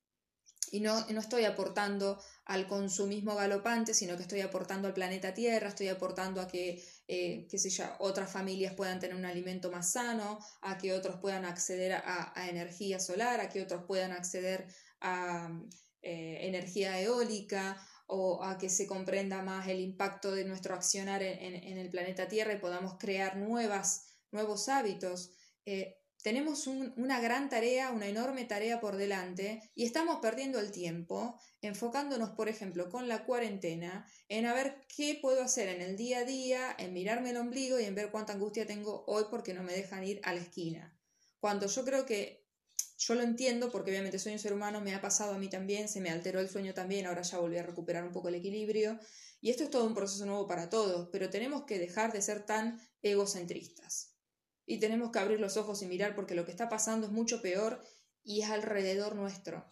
[0.70, 5.68] Y no, no estoy aportando al consumismo galopante, sino que estoy aportando al planeta Tierra,
[5.68, 9.92] estoy aportando a que, eh, qué sé yo, otras familias puedan tener un alimento más
[9.92, 14.66] sano, a que otros puedan acceder a, energía solar, a que otros puedan acceder
[15.00, 15.50] a
[16.00, 17.76] eh, energía eólica
[18.14, 22.53] o a que se comprenda más el impacto de nuestro accionar en, el planeta Tierra
[22.53, 25.33] y podamos crear nuevas, nuevos hábitos.
[25.64, 31.40] Eh, tenemos una gran tarea, una enorme tarea por delante y estamos perdiendo el tiempo
[31.62, 36.18] enfocándonos, por ejemplo, con la cuarentena, en a ver qué puedo hacer en el día
[36.18, 39.62] a día, en mirarme el ombligo y en ver cuánta angustia tengo hoy porque no
[39.62, 40.94] me dejan ir a la esquina.
[41.40, 42.41] Cuando yo creo que
[43.04, 45.88] yo lo entiendo porque obviamente soy un ser humano, me ha pasado a mí también,
[45.88, 48.98] se me alteró el sueño también, ahora ya volví a recuperar un poco el equilibrio.
[49.40, 52.46] Y esto es todo un proceso nuevo para todos, pero tenemos que dejar de ser
[52.46, 54.14] tan egocentristas.
[54.66, 57.42] Y tenemos que abrir los ojos y mirar porque lo que está pasando es mucho
[57.42, 57.82] peor
[58.22, 59.64] y es alrededor nuestro.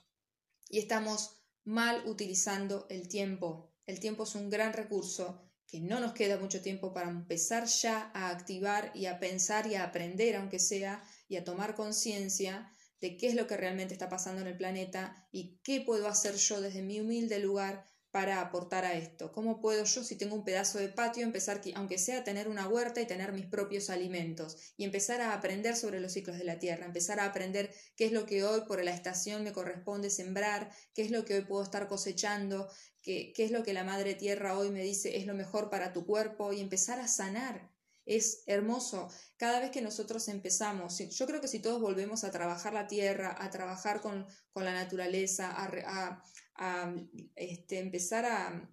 [0.68, 3.72] Y estamos mal utilizando el tiempo.
[3.86, 8.10] El tiempo es un gran recurso que no nos queda mucho tiempo para empezar ya
[8.12, 13.16] a activar y a pensar y a aprender, aunque sea, y a tomar conciencia de
[13.16, 16.60] qué es lo que realmente está pasando en el planeta y qué puedo hacer yo
[16.60, 19.32] desde mi humilde lugar para aportar a esto?
[19.32, 23.00] ¿Cómo puedo yo, si tengo un pedazo de patio, empezar, aunque sea tener una huerta
[23.00, 26.86] y tener mis propios alimentos y empezar a aprender sobre los ciclos de la tierra,
[26.86, 31.02] empezar a aprender qué es lo que hoy por la estación me corresponde sembrar, qué
[31.02, 32.68] es lo que hoy puedo estar cosechando,
[33.02, 35.92] qué, qué es lo que la madre tierra hoy me dice es lo mejor para
[35.92, 37.70] tu cuerpo y empezar a sanar?
[38.10, 39.08] Es hermoso.
[39.36, 43.36] Cada vez que nosotros empezamos, yo creo que si todos volvemos a trabajar la tierra,
[43.38, 46.20] a trabajar con, con la naturaleza, a,
[46.56, 46.94] a
[47.36, 48.68] este, empezar a...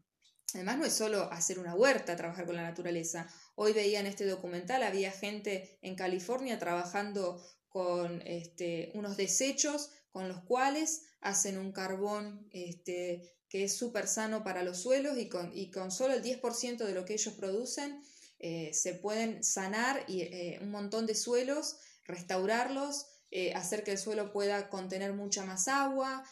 [0.56, 3.28] Además no es solo hacer una huerta, trabajar con la naturaleza.
[3.54, 10.30] Hoy veía en este documental, había gente en California trabajando con este, unos desechos con
[10.30, 15.56] los cuales hacen un carbón este, que es súper sano para los suelos y con,
[15.56, 18.02] y con solo el 10% de lo que ellos producen
[18.40, 23.98] eh, se pueden sanar y, eh, un montón de suelos, restaurarlos, eh, hacer que el
[23.98, 26.24] suelo pueda contener mucha más agua,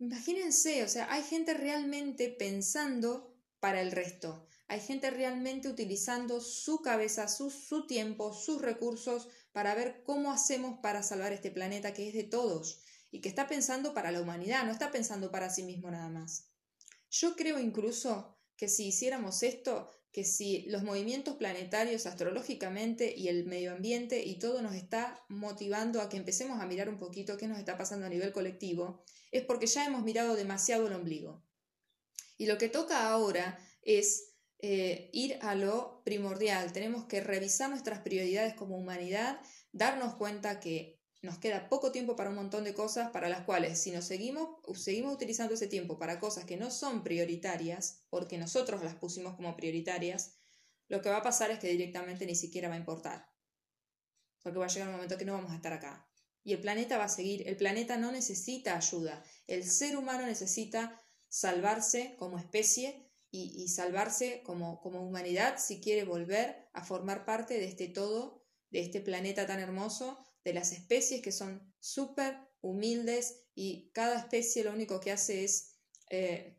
[0.00, 4.46] Imagínense, o sea, hay gente realmente pensando para el resto.
[4.68, 10.78] Hay gente realmente utilizando su cabeza, su, su, tiempo, sus recursos para ver cómo hacemos
[10.80, 14.64] para salvar este planeta que es de todos y que está pensando para la humanidad,
[14.64, 16.48] no está pensando para sí mismo nada más.
[17.10, 23.44] Yo creo incluso que si hiciéramos esto, que si los movimientos planetarios astrológicamente y el
[23.44, 27.46] medio ambiente y todo nos está motivando a que empecemos a mirar un poquito qué
[27.46, 31.46] nos está pasando a nivel colectivo, es porque ya hemos mirado demasiado el ombligo.
[32.36, 36.72] Y lo que toca ahora es eh, ir a lo primordial.
[36.72, 42.30] Tenemos que revisar nuestras prioridades como humanidad, darnos cuenta que nos queda poco tiempo para
[42.30, 46.20] un montón de cosas para las cuales si nos seguimos, seguimos utilizando ese tiempo para
[46.20, 50.36] cosas que no son prioritarias, porque nosotros las pusimos como prioritarias,
[50.88, 53.28] lo que va a pasar es que directamente ni siquiera va a importar.
[54.42, 56.08] Porque va a llegar un momento que no vamos a estar acá.
[56.44, 57.46] Y el planeta va a seguir.
[57.46, 59.22] El planeta no necesita ayuda.
[59.46, 66.70] El ser humano necesita salvarse como especie y, salvarse como, como humanidad si quiere volver
[66.72, 71.30] a formar parte de este todo, de este planeta tan hermoso de las especies que
[71.30, 75.76] son súper humildes y cada especie lo único que hace es
[76.10, 76.58] eh,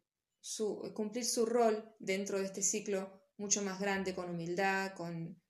[0.94, 5.42] cumplir su rol dentro de este ciclo mucho más grande, con humildad, con,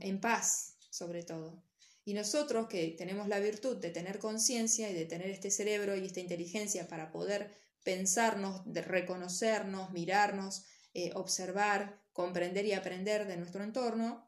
[0.00, 1.64] en paz sobre todo.
[2.04, 6.06] Y nosotros que tenemos la virtud de tener conciencia y de tener este cerebro y
[6.06, 7.50] esta inteligencia para poder
[7.82, 14.23] pensarnos, reconocernos, mirarnos, eh, observar, comprender y aprender de nuestro entorno,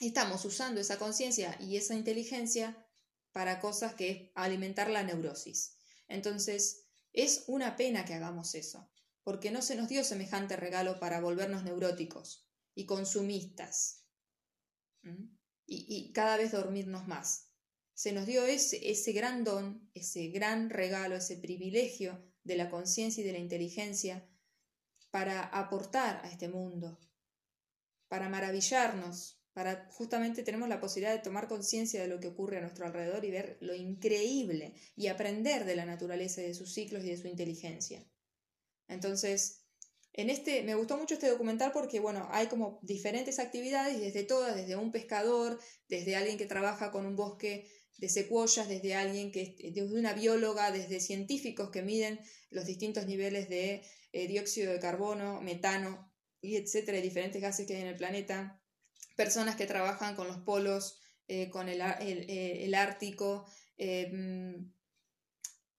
[0.00, 2.86] estamos usando esa conciencia y esa inteligencia
[3.32, 5.76] para cosas que es alimentar la neurosis.
[6.06, 8.90] Entonces, es una pena que hagamos eso,
[9.22, 14.04] porque no se nos dio semejante regalo para volvernos neuróticos y consumistas
[15.66, 17.52] y, cada vez dormirnos más.
[17.94, 23.22] Se nos dio ese, ese gran don, ese gran regalo, ese privilegio de la conciencia
[23.22, 24.28] y de la inteligencia
[25.10, 27.00] para aportar a este mundo,
[28.08, 32.60] para maravillarnos para justamente tenemos la posibilidad de tomar conciencia de lo que ocurre a
[32.60, 37.02] nuestro alrededor y ver lo increíble y aprender de la naturaleza y de sus ciclos
[37.02, 38.06] y de su inteligencia.
[38.86, 39.64] Entonces,
[40.12, 44.54] en este me gustó mucho este documental porque bueno, hay como diferentes actividades desde todas,
[44.54, 49.56] desde un pescador, desde alguien que trabaja con un bosque de secuoyas, desde alguien que
[49.74, 55.40] desde una bióloga, desde científicos que miden los distintos niveles de eh, dióxido de carbono,
[55.40, 58.57] metano y etcétera, diferentes gases que hay en el planeta
[59.18, 64.72] personas que trabajan con los polos, eh, con el, el, Ártico, em,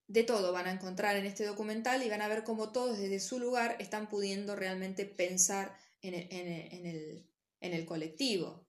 [0.08, 3.22] de todo van a encontrar en este documental y van a ver cómo todos desde
[3.22, 7.26] su lugar están pudiendo realmente pensar en el,
[7.62, 8.68] en el, colectivo.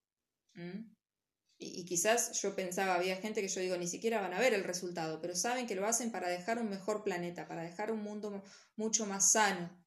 [1.59, 4.55] Y, y, quizás yo pensaba, había gente que yo digo, ni siquiera van a ver
[4.55, 8.03] el resultado, pero saben que lo hacen para dejar un mejor planeta, para dejar un
[8.05, 8.45] mundo
[8.77, 9.80] mucho más sano,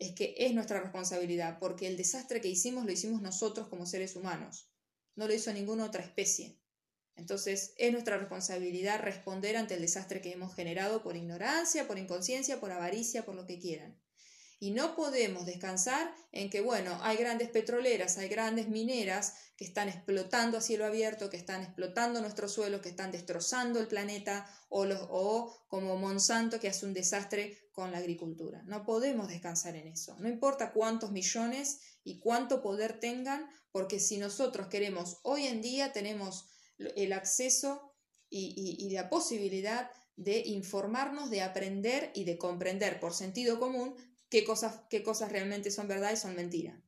[0.00, 4.16] es que es nuestra responsabilidad, porque el desastre que hicimos lo hicimos nosotros como seres
[4.16, 4.68] humanos,
[5.14, 6.58] no lo hizo ninguna otra especie.
[7.16, 12.60] Entonces es nuestra responsabilidad responder ante el desastre que hemos generado por ignorancia, por inconsciencia,
[12.60, 14.00] por avaricia, por lo que quieran.
[14.62, 19.88] Y no podemos descansar en que, bueno, hay grandes petroleras, hay grandes mineras que están
[19.88, 24.84] explotando a cielo abierto, que están explotando nuestros suelos, que están destrozando el planeta, o,
[24.84, 28.62] los, o como Monsanto que hace un desastre con la agricultura.
[28.66, 30.14] No podemos descansar en eso.
[30.18, 35.94] No importa cuántos millones y cuánto poder tengan, porque si nosotros queremos, hoy en día
[35.94, 37.94] tenemos el acceso
[38.28, 43.96] y, y la posibilidad de informarnos, de aprender y de comprender por sentido común
[44.30, 46.80] qué cosas, qué cosas realmente son verdad y son mentira.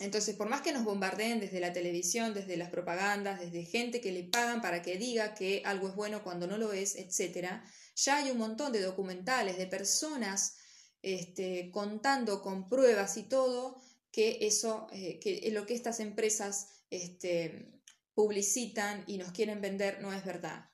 [0.00, 4.10] Entonces, por más que nos bombardeen desde la televisión, desde las propagandas, desde gente que
[4.10, 7.62] le pagan para que diga que algo es bueno cuando no lo es, etc.,
[7.94, 10.56] ya hay un montón de documentales de personas
[11.00, 17.80] este, contando con pruebas y todo que eso, eh, que lo que estas empresas este,
[18.14, 20.70] publicitan y nos quieren vender no es verdad.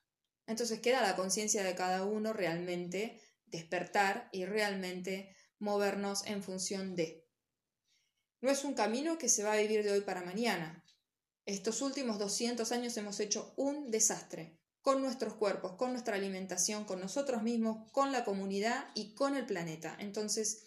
[0.47, 7.25] Entonces queda la conciencia de cada uno realmente despertar y realmente movernos en función de.
[8.41, 10.85] No es un camino que se va a vivir de hoy para mañana.
[11.45, 17.01] Estos últimos 200 años hemos hecho un desastre con nuestros cuerpos, con nuestra alimentación, con
[17.01, 19.95] nosotros mismos, con la comunidad y con el planeta.
[20.01, 20.65] Entonces,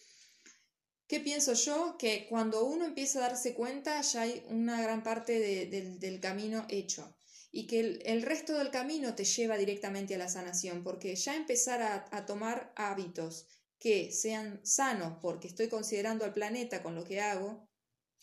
[1.08, 1.96] ¿qué pienso yo?
[1.98, 7.16] Que cuando uno empieza a darse cuenta ya hay una gran parte del camino hecho
[7.52, 11.82] y que el, resto del camino te lleva directamente a la sanación, porque ya empezar
[12.12, 13.48] a tomar hábitos
[13.84, 17.68] que sean sanos porque estoy considerando al planeta con lo que hago,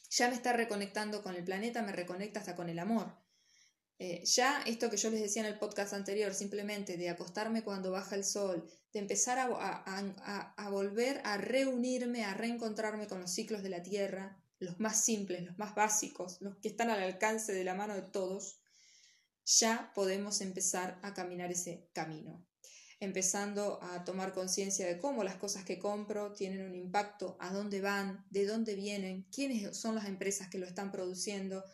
[0.09, 3.15] ya me está reconectando con el planeta, me reconecta hasta con el amor.
[3.99, 7.91] Eh, ya esto que yo les decía en el podcast anterior, simplemente de acostarme cuando
[7.91, 13.31] baja el sol, de empezar a, a, a, volver a reunirme, a reencontrarme con los
[13.31, 17.53] ciclos de la Tierra, los más simples, los más básicos, los que están al alcance
[17.53, 18.63] de la mano de todos,
[19.45, 22.50] ya podemos empezar a caminar ese camino
[23.01, 27.81] empezando a tomar conciencia de cómo las cosas que compro tienen un impacto, a dónde
[27.81, 31.65] van, de dónde vienen, quiénes son las empresas que lo están produciendo,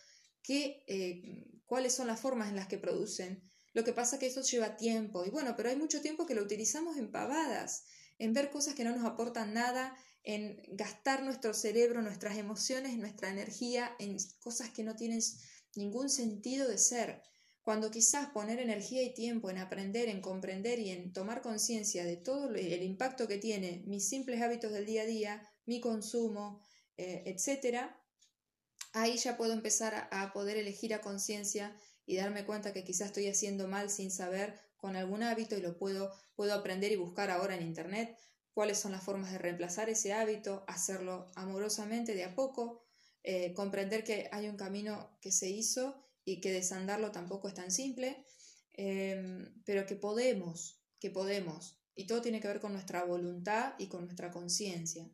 [0.43, 3.43] qué, eh, cuáles son las formas en las que producen.
[3.75, 6.35] Lo que pasa es que eso lleva tiempo y bueno, pero hay mucho tiempo que
[6.35, 7.85] lo utilizamos en pavadas,
[8.19, 13.31] en ver cosas que no nos aportan nada, en gastar nuestro cerebro, nuestras emociones, nuestra
[13.31, 15.21] energía en cosas que no tienen
[15.75, 17.23] ningún sentido de ser
[17.67, 22.17] cuando quizás poner energía y tiempo en aprender, en comprender y en tomar conciencia de
[22.17, 26.63] todo el impacto que tiene mis simples hábitos del día a día, mi consumo,
[26.97, 28.01] eh, etcétera,
[28.93, 33.27] ahí ya puedo empezar a, poder elegir a conciencia y darme cuenta que quizás estoy
[33.27, 37.57] haciendo mal sin saber con algún hábito y lo puedo, puedo aprender y buscar ahora
[37.57, 38.17] en Internet
[38.55, 42.85] cuáles son las formas de reemplazar ese hábito, hacerlo amorosamente de a poco,
[43.25, 47.71] eh, comprender que hay un camino que se hizo y que desandarlo tampoco es tan
[47.71, 48.27] simple,
[48.75, 51.79] em, pero que podemos, que podemos.
[51.95, 55.09] Y todo tiene que ver con nuestra voluntad y con nuestra conciencia.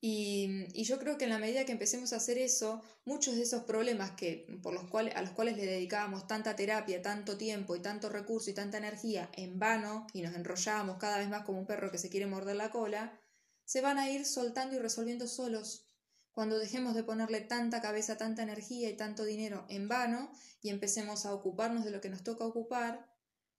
[0.00, 3.62] Y, yo creo que en la medida que empecemos a hacer eso, muchos de esos
[3.62, 4.84] problemas que, por los
[5.14, 9.30] a los cuales le dedicábamos tanta terapia, tanto tiempo y tanto recurso y tanta energía
[9.34, 12.56] en vano y nos enrollábamos cada vez más como un perro que se quiere morder
[12.56, 13.20] la cola,
[13.64, 15.91] se van a ir soltando y resolviendo solos
[16.32, 21.26] cuando dejemos de ponerle tanta cabeza, tanta energía y tanto dinero en vano y empecemos
[21.26, 23.06] a ocuparnos de lo que nos toca ocupar,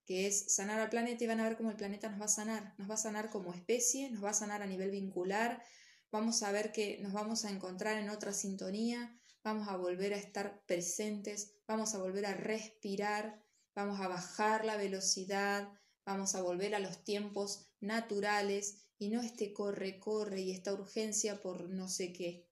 [0.06, 2.30] que es sanar al planeta y van a ver cómo el planeta nos va a
[2.30, 5.64] sanar, nos va a sanar como especie, nos va a sanar a nivel vincular,
[6.12, 10.18] vamos a ver que nos vamos a encontrar en otra sintonía, vamos a volver a
[10.18, 13.40] estar presentes, vamos a volver a respirar,
[13.76, 15.70] vamos a bajar la velocidad,
[16.06, 21.40] vamos a volver a los tiempos naturales y no este corre, corre y esta urgencia
[21.40, 22.48] por no sé qué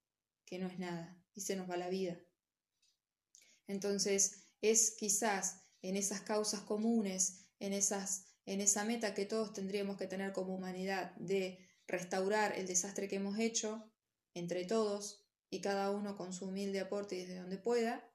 [0.52, 2.20] que no es nada y se nos va la vida.
[3.68, 9.96] Entonces es quizás en esas causas comunes, en, esas, en esa meta que todos tendríamos
[9.96, 13.90] que tener como humanidad de restaurar el desastre que hemos hecho
[14.34, 18.06] entre todos y cada uno con su humilde aporte desde donde pueda,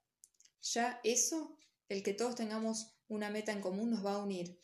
[0.60, 1.56] ya eso,
[1.88, 4.62] el que todos tengamos una meta en común nos va a unir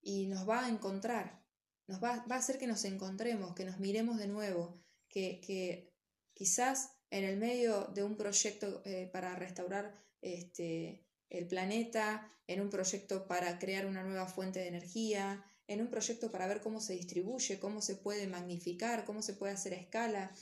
[0.00, 1.44] y nos va a encontrar,
[1.86, 5.93] nos va, va a hacer que nos encontremos, que nos miremos de nuevo, que, que
[6.34, 12.70] quizás en el medio de un proyecto eh, para restaurar este, el planeta, en un
[12.70, 16.92] proyecto para crear una nueva fuente de energía, en un proyecto para ver cómo se
[16.94, 20.34] distribuye, cómo se puede magnificar, cómo se puede hacer a escala,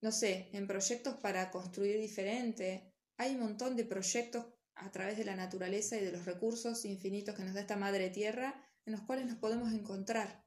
[0.00, 2.92] no sé, en proyectos para construir diferente.
[3.16, 7.34] Hay un montón de proyectos a través de la naturaleza y de los recursos infinitos
[7.34, 10.44] que nos da esta madre tierra, en los cuales nos podemos encontrar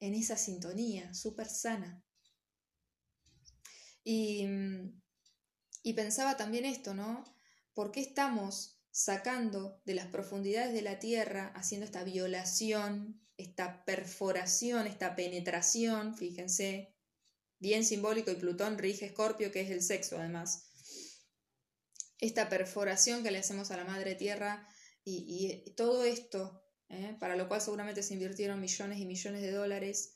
[0.00, 2.02] en esa sintonía súper sana.
[4.04, 4.46] Y,
[5.82, 7.24] y pensaba también esto, ¿no?
[7.72, 14.86] ¿Por qué estamos sacando de las profundidades de la Tierra, haciendo esta violación, esta perforación,
[14.86, 16.94] esta penetración, fíjense,
[17.58, 20.70] bien simbólico y Plutón rige Escorpio, que es el sexo además.
[22.18, 24.68] Esta perforación que le hacemos a la Madre Tierra
[25.04, 27.16] y, todo esto, ¿eh?
[27.18, 30.14] para lo cual seguramente se invirtieron millones y millones de dólares,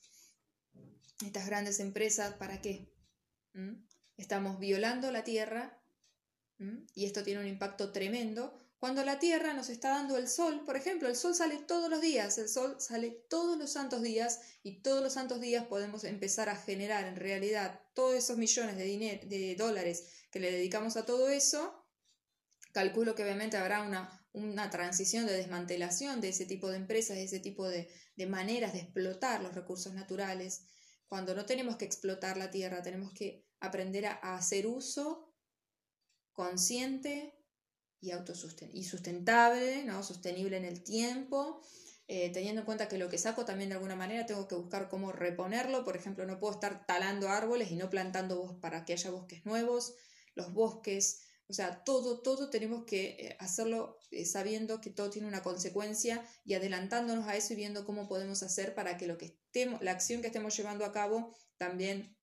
[1.25, 2.93] estas grandes empresas, ¿para qué?
[4.17, 5.81] Estamos violando la tierra
[6.95, 10.77] y esto tiene un impacto tremendo Cuando la Tierra nos está dando el sol, por
[10.77, 14.83] ejemplo, el sol sale todos los días, el sol sale todos los santos días y
[14.83, 19.57] todos los santos días podemos empezar a generar en realidad todos esos millones de, de
[19.57, 21.85] dólares que le dedicamos a todo eso.
[22.73, 27.25] Calculo que obviamente habrá una, una transición de desmantelación de ese tipo de empresas, de
[27.25, 30.63] ese tipo de, de maneras de explotar los recursos naturales.
[31.09, 35.35] Cuando no tenemos que explotar la tierra, tenemos que aprender a, hacer uso
[36.33, 37.35] consciente
[38.01, 38.13] y,
[38.73, 40.03] y sustentable, ¿no?
[40.03, 41.63] sostenible en el tiempo,
[42.07, 44.89] eh, teniendo en cuenta que lo que saco también de alguna manera tengo que buscar
[44.89, 45.85] cómo reponerlo.
[45.85, 49.95] Por ejemplo, no puedo estar talando árboles y no plantando para que haya bosques nuevos.
[50.35, 55.27] Los bosques, o sea, todo, todo tenemos que eh, hacerlo eh, sabiendo que todo tiene
[55.27, 59.27] una consecuencia y adelantándonos a eso y viendo cómo podemos hacer para que lo que
[59.27, 62.15] estemos, la acción que estemos llevando a cabo también,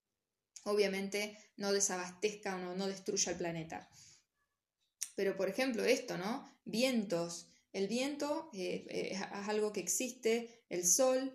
[0.63, 3.89] obviamente, no desabastezca o no destruya el planeta.
[5.15, 6.47] Pero, por ejemplo, esto, ¿no?
[6.63, 7.47] Vientos.
[7.73, 11.33] El viento eh, es algo que existe, el sol,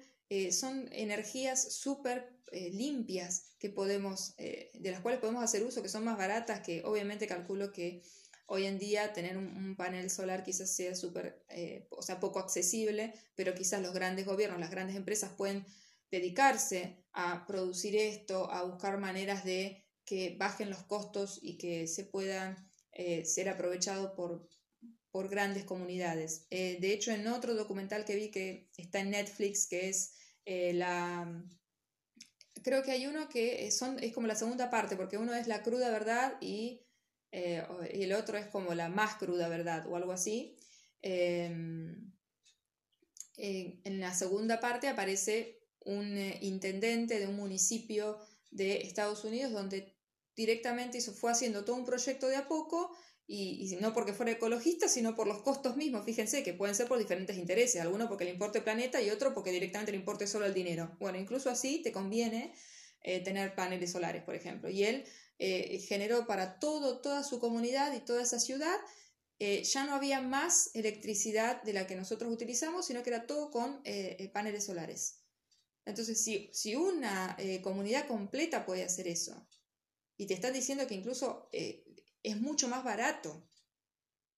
[0.52, 6.18] son energías súper limpias que podemos, de las cuales podemos hacer uso, que son más
[6.18, 8.02] baratas, que obviamente calculo que
[8.46, 11.44] hoy en día tener un, panel solar quizás sea súper,
[11.90, 15.64] o sea, poco accesible, pero quizás los grandes gobiernos, las grandes empresas pueden
[16.10, 22.04] dedicarse a producir esto, a buscar maneras de que bajen los costos y que se
[22.04, 24.48] puedan eh, ser aprovechado por,
[25.10, 26.46] por grandes comunidades.
[26.50, 30.72] Eh, de hecho, en otro documental que vi que está en Netflix, que es eh,
[30.72, 31.44] la...
[32.62, 35.62] Creo que hay uno que son, es como la segunda parte, porque uno es la
[35.62, 36.82] cruda verdad y,
[37.32, 40.56] y el otro es como la más cruda verdad o algo así.
[41.02, 42.12] Em,
[43.36, 48.18] en la segunda parte aparece un intendente de un municipio
[48.50, 49.96] de Estados Unidos donde
[50.36, 52.96] directamente se fue haciendo todo un proyecto de a poco
[53.32, 56.04] y, no porque fuera ecologista, sino por los costos mismos.
[56.04, 59.32] Fíjense que pueden ser por diferentes intereses, alguno porque le importe el planeta y otro
[59.34, 60.96] porque directamente le importe solo el dinero.
[60.98, 62.52] Bueno, incluso así te conviene
[63.04, 64.68] eh, tener paneles solares, por ejemplo.
[64.68, 65.04] Y él
[65.38, 68.76] eh, generó para todo, toda su comunidad y toda esa ciudad,
[69.38, 73.52] eh, ya no había más electricidad de la que nosotros utilizamos, sino que era todo
[73.52, 73.80] con
[74.32, 75.20] paneles solares.
[75.84, 79.46] Entonces, si, si una comunidad completa puede hacer eso,
[80.16, 81.48] y te están diciendo que incluso
[82.22, 83.42] es mucho más barato.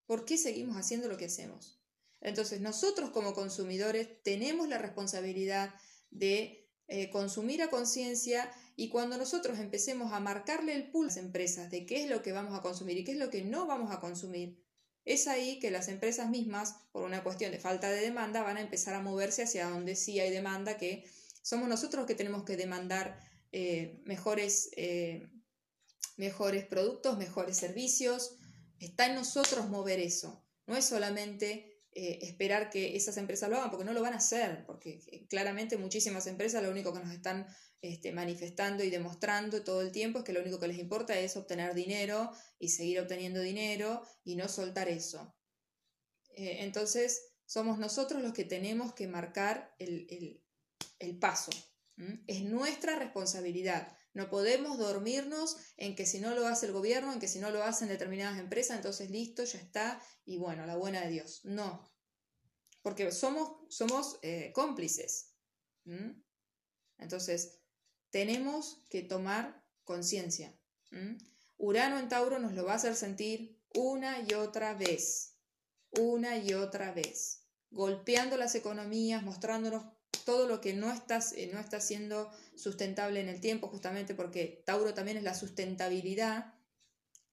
[0.07, 1.81] ¿Por qué seguimos haciendo lo que hacemos?
[2.21, 5.75] Entonces, nosotros como consumidores tenemos la responsabilidad
[6.11, 11.27] de eh, consumir a conciencia y cuando nosotros empecemos a marcarle el pulso a las
[11.27, 13.67] empresas de qué es lo que vamos a consumir y qué es lo que no
[13.67, 14.63] vamos a consumir,
[15.05, 18.61] es ahí que las empresas mismas, por una cuestión de falta de demanda, van a
[18.61, 21.05] empezar a moverse hacia donde sí hay demanda, que
[21.43, 23.19] somos nosotros los que tenemos que demandar
[23.51, 24.71] eh, mejores
[26.23, 28.37] mejores productos, mejores servicios.
[28.79, 30.47] Está en nosotros mover eso.
[30.69, 34.19] No es solamente eh, esperar que esas empresas lo hagan, porque no lo van a
[34.19, 37.49] hacer, porque eh, claramente muchísimas empresas lo único que nos están
[37.81, 41.37] este, manifestando y demostrando todo el tiempo es que lo único que les importa es
[41.37, 45.35] obtener dinero y seguir obteniendo dinero y no soltar eso.
[46.37, 50.41] Eh, entonces, somos nosotros los que tenemos que marcar el,
[51.21, 51.51] paso.
[52.29, 53.97] Es nuestra responsabilidad.
[54.15, 57.51] No podemos dormirnos en que si no lo hace el gobierno, en que si no
[57.51, 61.41] lo hacen determinadas empresas, entonces listo, ya está, y bueno, la buena de Dios.
[61.45, 61.89] No,
[62.83, 65.35] porque somos, somos eh, cómplices.
[66.99, 67.61] Entonces,
[68.11, 70.57] tenemos que tomar conciencia.
[71.57, 75.39] Urano en Tauro nos lo va a hacer sentir una y otra vez,
[75.93, 79.85] una y otra vez, golpeando las economías, mostrándonos
[80.25, 84.63] todo lo que no está, eh, no está siendo sustentable en el tiempo, justamente porque
[84.67, 86.55] Tauro también es la sustentabilidad,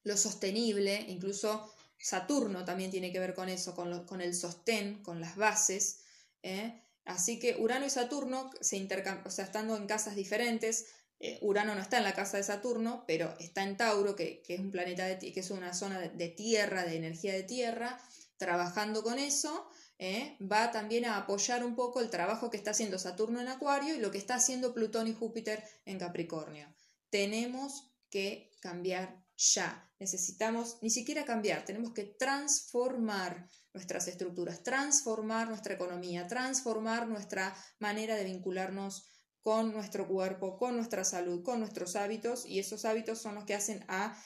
[0.04, 5.20] lo sostenible, incluso Saturno también tiene que ver con eso, con, con el sostén, con
[5.20, 6.00] las bases.
[6.44, 6.82] ¿eh?
[7.06, 10.88] Así que Urano y Saturno se intercambian, o sea, estando en casas diferentes,
[11.20, 14.60] eh, Urano no está en la casa de Saturno, pero está en Tauro, que, es
[14.60, 18.00] un planeta de, que es una zona de tierra, de energía de tierra,
[18.38, 20.38] trabajando con eso ¿eh?
[20.42, 24.00] va también a apoyar un poco el trabajo que está haciendo Saturno en Acuario y
[24.00, 26.74] lo que está haciendo Plutón y Júpiter en Capricornio.
[27.10, 29.92] Tenemos que cambiar ya.
[30.00, 38.16] Necesitamos ni siquiera cambiar, tenemos que transformar nuestras estructuras, transformar nuestra economía, transformar nuestra manera
[38.16, 39.06] de vincularnos
[39.42, 43.56] con nuestro cuerpo, con nuestra salud, con nuestros hábitos y esos hábitos son los que
[43.56, 44.18] hacen a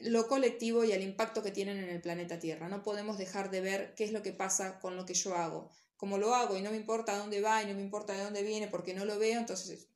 [0.00, 2.68] lo colectivo y el impacto que tienen en el planeta Tierra.
[2.68, 5.70] No podemos dejar de ver qué es lo que pasa con lo que yo hago.
[5.96, 8.42] Como lo hago y no me importa dónde va y no me importa de dónde
[8.42, 9.88] viene porque no lo veo, entonces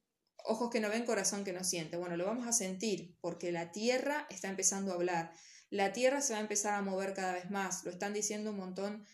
[0.44, 1.96] ojos que no ven, corazón que no siente.
[1.96, 5.32] Bueno, lo vamos a sentir porque la Tierra está empezando a hablar.
[5.68, 7.84] la Tierra se va a empezar a mover cada vez más.
[7.84, 9.06] Lo están diciendo un montón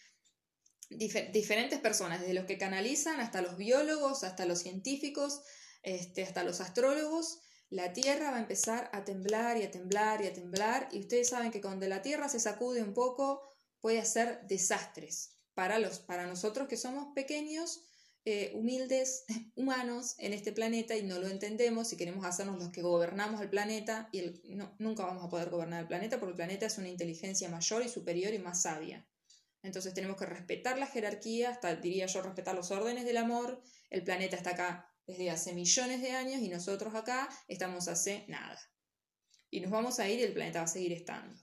[0.88, 5.42] diferentes personas, desde los que canalizan hasta los biólogos, hasta los científicos,
[5.82, 7.40] este, hasta los astrólogos.
[7.68, 10.88] La Tierra va a empezar a temblar y a temblar y a temblar.
[10.92, 13.42] Y ustedes saben que cuando la Tierra se sacude un poco
[13.80, 17.82] puede hacer desastres para, los, para nosotros que somos pequeños
[18.24, 19.24] eh, humildes
[19.56, 23.50] humanos en este planeta y no lo entendemos y queremos hacernos los que gobernamos el
[23.50, 24.22] planeta y
[24.78, 27.88] nunca vamos a poder gobernar el planeta porque el planeta es una inteligencia mayor y
[27.88, 29.06] superior y más sabia.
[29.62, 33.60] Entonces tenemos que respetar la jerarquía, hasta diría yo respetar los órdenes del amor.
[33.90, 38.58] El planeta está acá desde hace millones de años y nosotros acá estamos hace nada.
[39.50, 41.38] Y nos vamos a ir y el planeta va a seguir estando.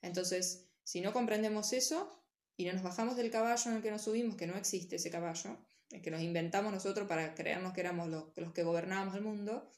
[0.00, 2.24] Entonces, si no comprendemos eso
[2.56, 5.10] y no nos bajamos del caballo en el que nos subimos, que no existe ese
[5.10, 5.58] caballo,
[6.02, 9.70] que nos inventamos nosotros para creernos que éramos los, los que gobernábamos el mundo,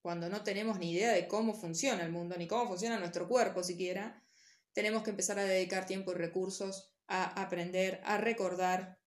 [0.00, 3.62] cuando no tenemos ni idea de cómo funciona el mundo, ni cómo funciona nuestro cuerpo
[3.62, 4.22] siquiera,
[4.72, 8.98] tenemos que empezar a dedicar tiempo y recursos a aprender, a recordar,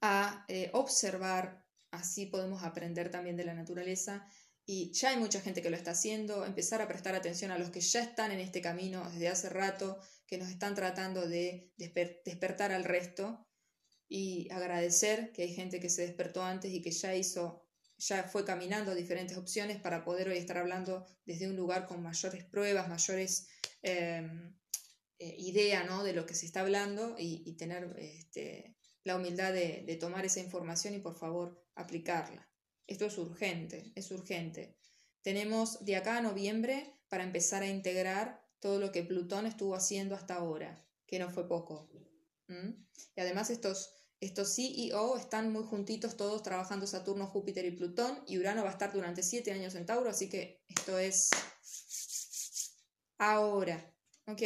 [0.00, 4.26] a eh, observar, así podemos aprender también de la naturaleza.
[4.66, 7.70] Y ya hay mucha gente que lo está haciendo, empezar a prestar atención a los
[7.70, 12.70] que ya están en este camino desde hace rato, que nos están tratando de despertar
[12.70, 13.44] al resto
[14.08, 17.64] y agradecer que hay gente que se despertó antes y que ya hizo,
[17.96, 22.44] ya fue caminando diferentes opciones para poder hoy estar hablando desde un lugar con mayores
[22.44, 23.48] pruebas, mayores
[23.82, 24.56] em,
[25.18, 26.02] eh, idea ¿no?
[26.02, 30.40] de lo que se está hablando y, tener este, la humildad de, de tomar esa
[30.40, 32.48] información y por favor aplicarla.
[32.86, 34.76] Esto es urgente, es urgente.
[35.22, 40.14] Tenemos de acá a noviembre para empezar a integrar todo lo que Plutón estuvo haciendo
[40.14, 41.90] hasta ahora, que no fue poco.
[42.48, 48.36] Y además estos estos CEO están muy juntitos todos trabajando Saturno, Júpiter y Plutón y
[48.36, 51.30] Urano va a estar durante siete años en Tauro, así que esto es
[53.16, 53.94] ahora,
[54.26, 54.42] ¿ok?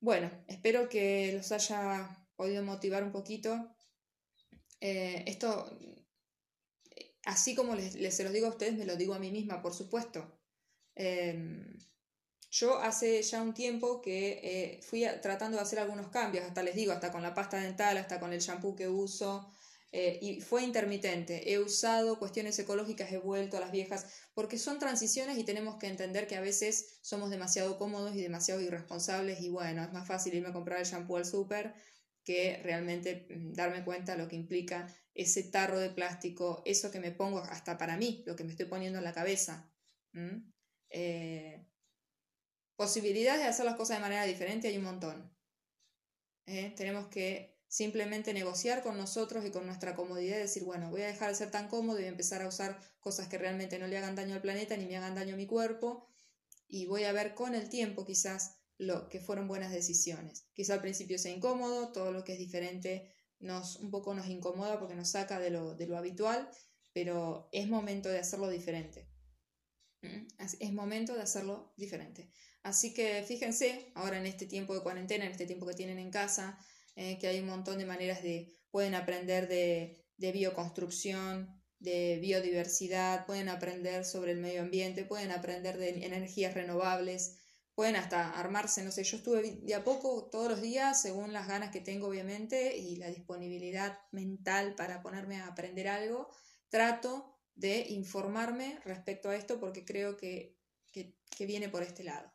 [0.00, 3.74] Bueno, espero que los haya podido motivar un poquito.
[4.80, 5.70] Eh, esto,
[7.24, 9.74] así como les, se los digo a ustedes, me lo digo a mí misma, por
[9.74, 10.40] supuesto.
[10.94, 11.76] Em,
[12.50, 16.74] yo hace ya un tiempo que eh, fui tratando de hacer algunos cambios, hasta les
[16.76, 19.50] digo, hasta con la pasta dental, hasta con el shampoo que uso,
[19.90, 21.52] eh, y fue intermitente.
[21.52, 25.86] He usado cuestiones ecológicas, he vuelto a las viejas, porque son transiciones y tenemos que
[25.88, 30.34] entender que a veces somos demasiado cómodos y demasiado irresponsables y bueno, es más fácil
[30.34, 31.74] irme a comprar el shampoo al súper
[32.24, 37.12] que realmente mm, darme cuenta lo que implica ese tarro de plástico, eso que me
[37.12, 39.70] pongo hasta para mí, lo que me estoy poniendo en la cabeza.
[42.76, 45.32] Posibilidades de hacer las cosas de manera diferente hay un montón.
[46.46, 46.72] ¿eh?
[46.76, 51.06] Tenemos que simplemente negociar con nosotros y con nuestra comodidad y decir, bueno, voy a
[51.06, 54.16] dejar de ser tan cómodo y empezar a usar cosas que realmente no le hagan
[54.16, 56.08] daño al planeta ni me hagan daño a mi cuerpo
[56.66, 60.48] y voy a ver con el tiempo quizás lo que fueron buenas decisiones.
[60.52, 64.78] Quizá al principio sea incómodo, todo lo que es diferente nos un poco nos incomoda
[64.78, 66.48] porque nos saca de lo, de lo habitual,
[66.92, 69.08] pero es momento de hacerlo diferente.
[70.02, 70.26] ¿Mm?
[70.38, 72.30] Es momento de hacerlo diferente.
[72.62, 76.10] Así que fíjense, ahora en este tiempo de cuarentena, en este tiempo que tienen en
[76.10, 76.58] casa,
[76.96, 83.26] eh, que hay un montón de maneras de, pueden aprender de, de bioconstrucción, de biodiversidad,
[83.26, 87.43] pueden aprender sobre el medio ambiente, pueden aprender de energías renovables,
[87.74, 91.48] pueden hasta armarse, no sé, yo estuve de a poco todos los días, según las
[91.48, 96.30] ganas que tengo obviamente y la disponibilidad mental para ponerme a aprender algo,
[96.68, 100.56] trato de informarme respecto a esto porque creo que,
[100.92, 102.32] que viene por este lado.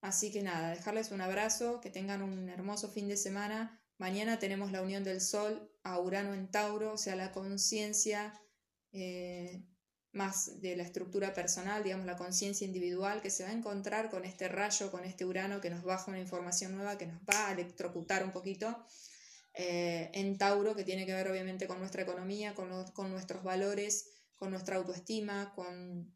[0.00, 3.80] Así que nada, dejarles un abrazo, que tengan un hermoso fin de semana.
[3.98, 8.32] Mañana tenemos la unión del Sol a Urano en Tauro, o sea, la conciencia
[8.92, 9.64] eh,
[10.16, 14.24] más de la estructura personal, digamos, la conciencia individual que se va a encontrar con
[14.24, 17.52] este rayo, con este Urano que nos baja una información nueva, que nos va a
[17.52, 18.84] electrocutar un poquito.
[19.54, 24.08] Eh, en Tauro, que tiene que ver obviamente con nuestra economía, con, con nuestros valores,
[24.36, 26.14] con nuestra autoestima, con,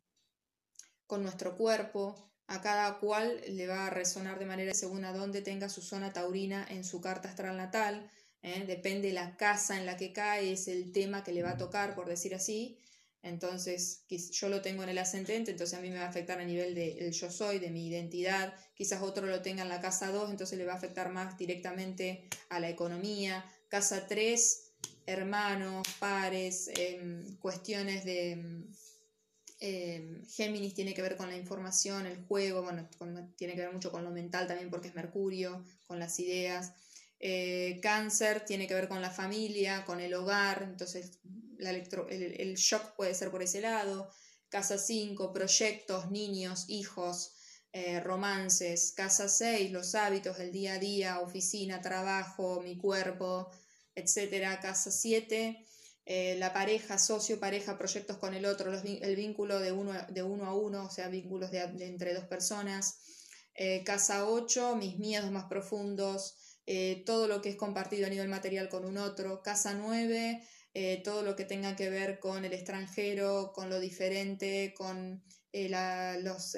[1.06, 5.40] con nuestro cuerpo, a cada cual le va a resonar de manera según a dónde
[5.40, 8.10] tenga su zona taurina en su carta astral natal.
[8.42, 8.64] ¿eh?
[8.66, 11.94] Depende la casa en la que cae, es el tema que le va a tocar,
[11.94, 12.78] por decir así.
[13.22, 16.44] Entonces, yo lo tengo en el ascendente, entonces a mí me va a afectar a
[16.44, 18.54] nivel de yo soy, de mi identidad.
[18.74, 22.28] Quizás otro lo tenga en la casa 2, entonces le va a afectar más directamente
[22.48, 23.44] a la economía.
[23.68, 24.72] Casa 3,
[25.06, 28.70] hermanos, pares, em, cuestiones de em,
[29.60, 32.88] Em, Géminis tiene que ver con la información, el juego, bueno,
[33.36, 36.72] tiene que ver mucho con lo mental también porque es Mercurio, con las ideas.
[37.18, 41.18] Eh, cáncer tiene que ver con la familia, con el hogar, entonces
[41.66, 44.10] el, shock puede ser por ese lado.
[44.48, 47.34] Casa 5, proyectos, niños, hijos,
[47.72, 53.48] eh, romances, casa 6, los hábitos, el día a día, oficina, trabajo, mi cuerpo,
[53.94, 55.64] etcétera, casa 7,
[56.04, 60.46] eh, la pareja, socio, pareja, proyectos con el otro, el vínculo de uno, de uno
[60.46, 62.98] a uno, o sea, vínculos de, entre dos personas,
[63.54, 66.36] eh, casa 8, mis miedos más profundos,
[67.04, 70.40] todo lo que es compartido a nivel material con un otro, casa 9,
[71.04, 76.56] todo lo que tenga que ver con el extranjero, con lo diferente, con los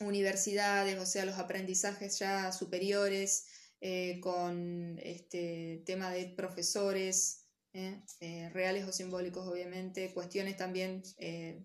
[0.00, 3.46] universidades, o sea, los aprendizajes ya superiores,
[3.86, 8.00] eh, con este tema de profesores, ¿eh?
[8.20, 11.02] Eh, reales o simbólicos, obviamente, cuestiones también,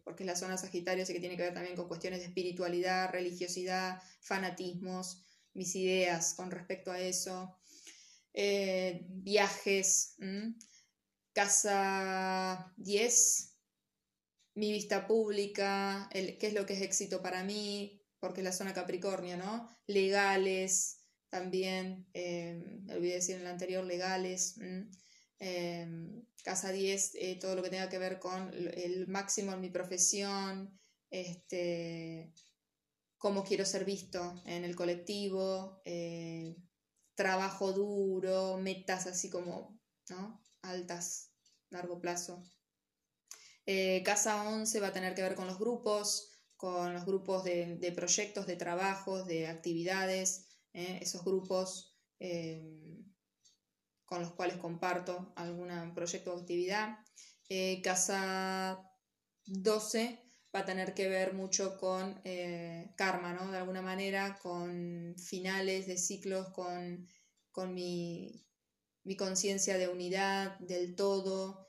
[0.03, 3.11] porque es la zona Sagitario, así que tiene que ver también con cuestiones de espiritualidad,
[3.11, 5.23] religiosidad, fanatismos,
[5.53, 7.57] mis ideas con respecto a eso,
[8.33, 10.17] viajes,
[11.39, 13.57] casa 10,
[14.55, 18.51] mi vista pública, el, qué es lo que es éxito para mí, porque es la
[18.51, 19.69] zona Capricornio, ¿no?
[19.87, 24.57] Legales también, eh, olvidé decir en el anterior, legales.
[25.39, 29.69] Em, casa 10, eh, todo lo que tenga que ver con el máximo en mi
[29.69, 30.77] profesión,
[31.09, 32.33] este,
[33.17, 36.57] cómo quiero ser visto en el colectivo, eh,
[37.15, 39.79] trabajo duro, metas así como
[40.09, 40.43] ¿no?
[40.61, 41.28] altas,
[41.69, 42.43] largo plazo.
[44.03, 48.45] casa 11 va a tener que ver con los grupos, con los grupos de, proyectos,
[48.45, 50.99] de trabajos, de actividades, ¿eh?
[51.01, 53.01] esos grupos eh,
[54.03, 56.97] con los cuales comparto algún proyecto o actividad.
[57.47, 58.77] Eh, casa
[59.45, 60.21] 12
[60.53, 62.21] va a tener que ver mucho con
[62.97, 63.49] karma, ¿no?
[63.51, 67.07] De alguna manera, con finales de ciclos, con,
[67.51, 68.45] con mi,
[69.09, 71.67] mi conciencia de unidad, del todo,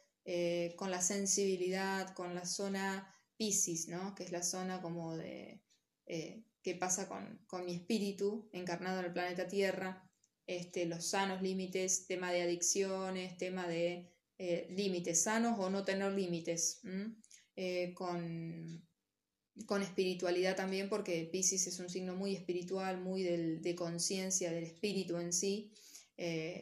[0.76, 3.10] con la sensibilidad, con la zona
[3.40, 4.14] Pisces, ¿no?
[4.14, 5.62] que es la zona como de
[6.04, 10.06] eh, qué pasa con, mi espíritu encarnado en el planeta Tierra,
[10.46, 16.12] este, los sanos límites, tema de adicciones, tema de eh, límites sanos o no tener
[16.12, 16.82] límites,
[17.56, 18.86] eh, con,
[19.64, 25.16] con, espiritualidad también, porque Pisces es un signo muy espiritual, muy de conciencia del espíritu
[25.16, 25.72] en sí.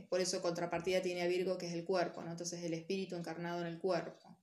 [0.09, 3.67] Por eso contrapartida tiene a Virgo, que es el cuerpo, entonces el espíritu encarnado en
[3.67, 4.39] el cuerpo.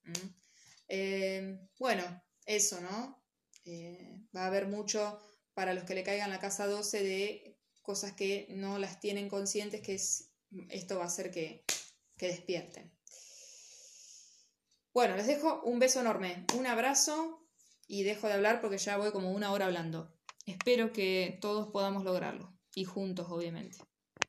[1.80, 3.26] bueno, eso, ¿no?
[3.66, 5.20] Eh, va a haber mucho
[5.54, 9.82] para los que le caigan la casa 12 de cosas que no las tienen conscientes,
[9.82, 9.96] que
[10.70, 11.64] esto va a hacer que,
[12.18, 12.92] que despierten.
[14.94, 17.48] Bueno, les dejo un beso enorme, un abrazo
[17.88, 20.16] y dejo de hablar porque ya voy como una hora hablando.
[20.46, 23.80] Espero que todos podamos lograrlo y juntos, obviamente.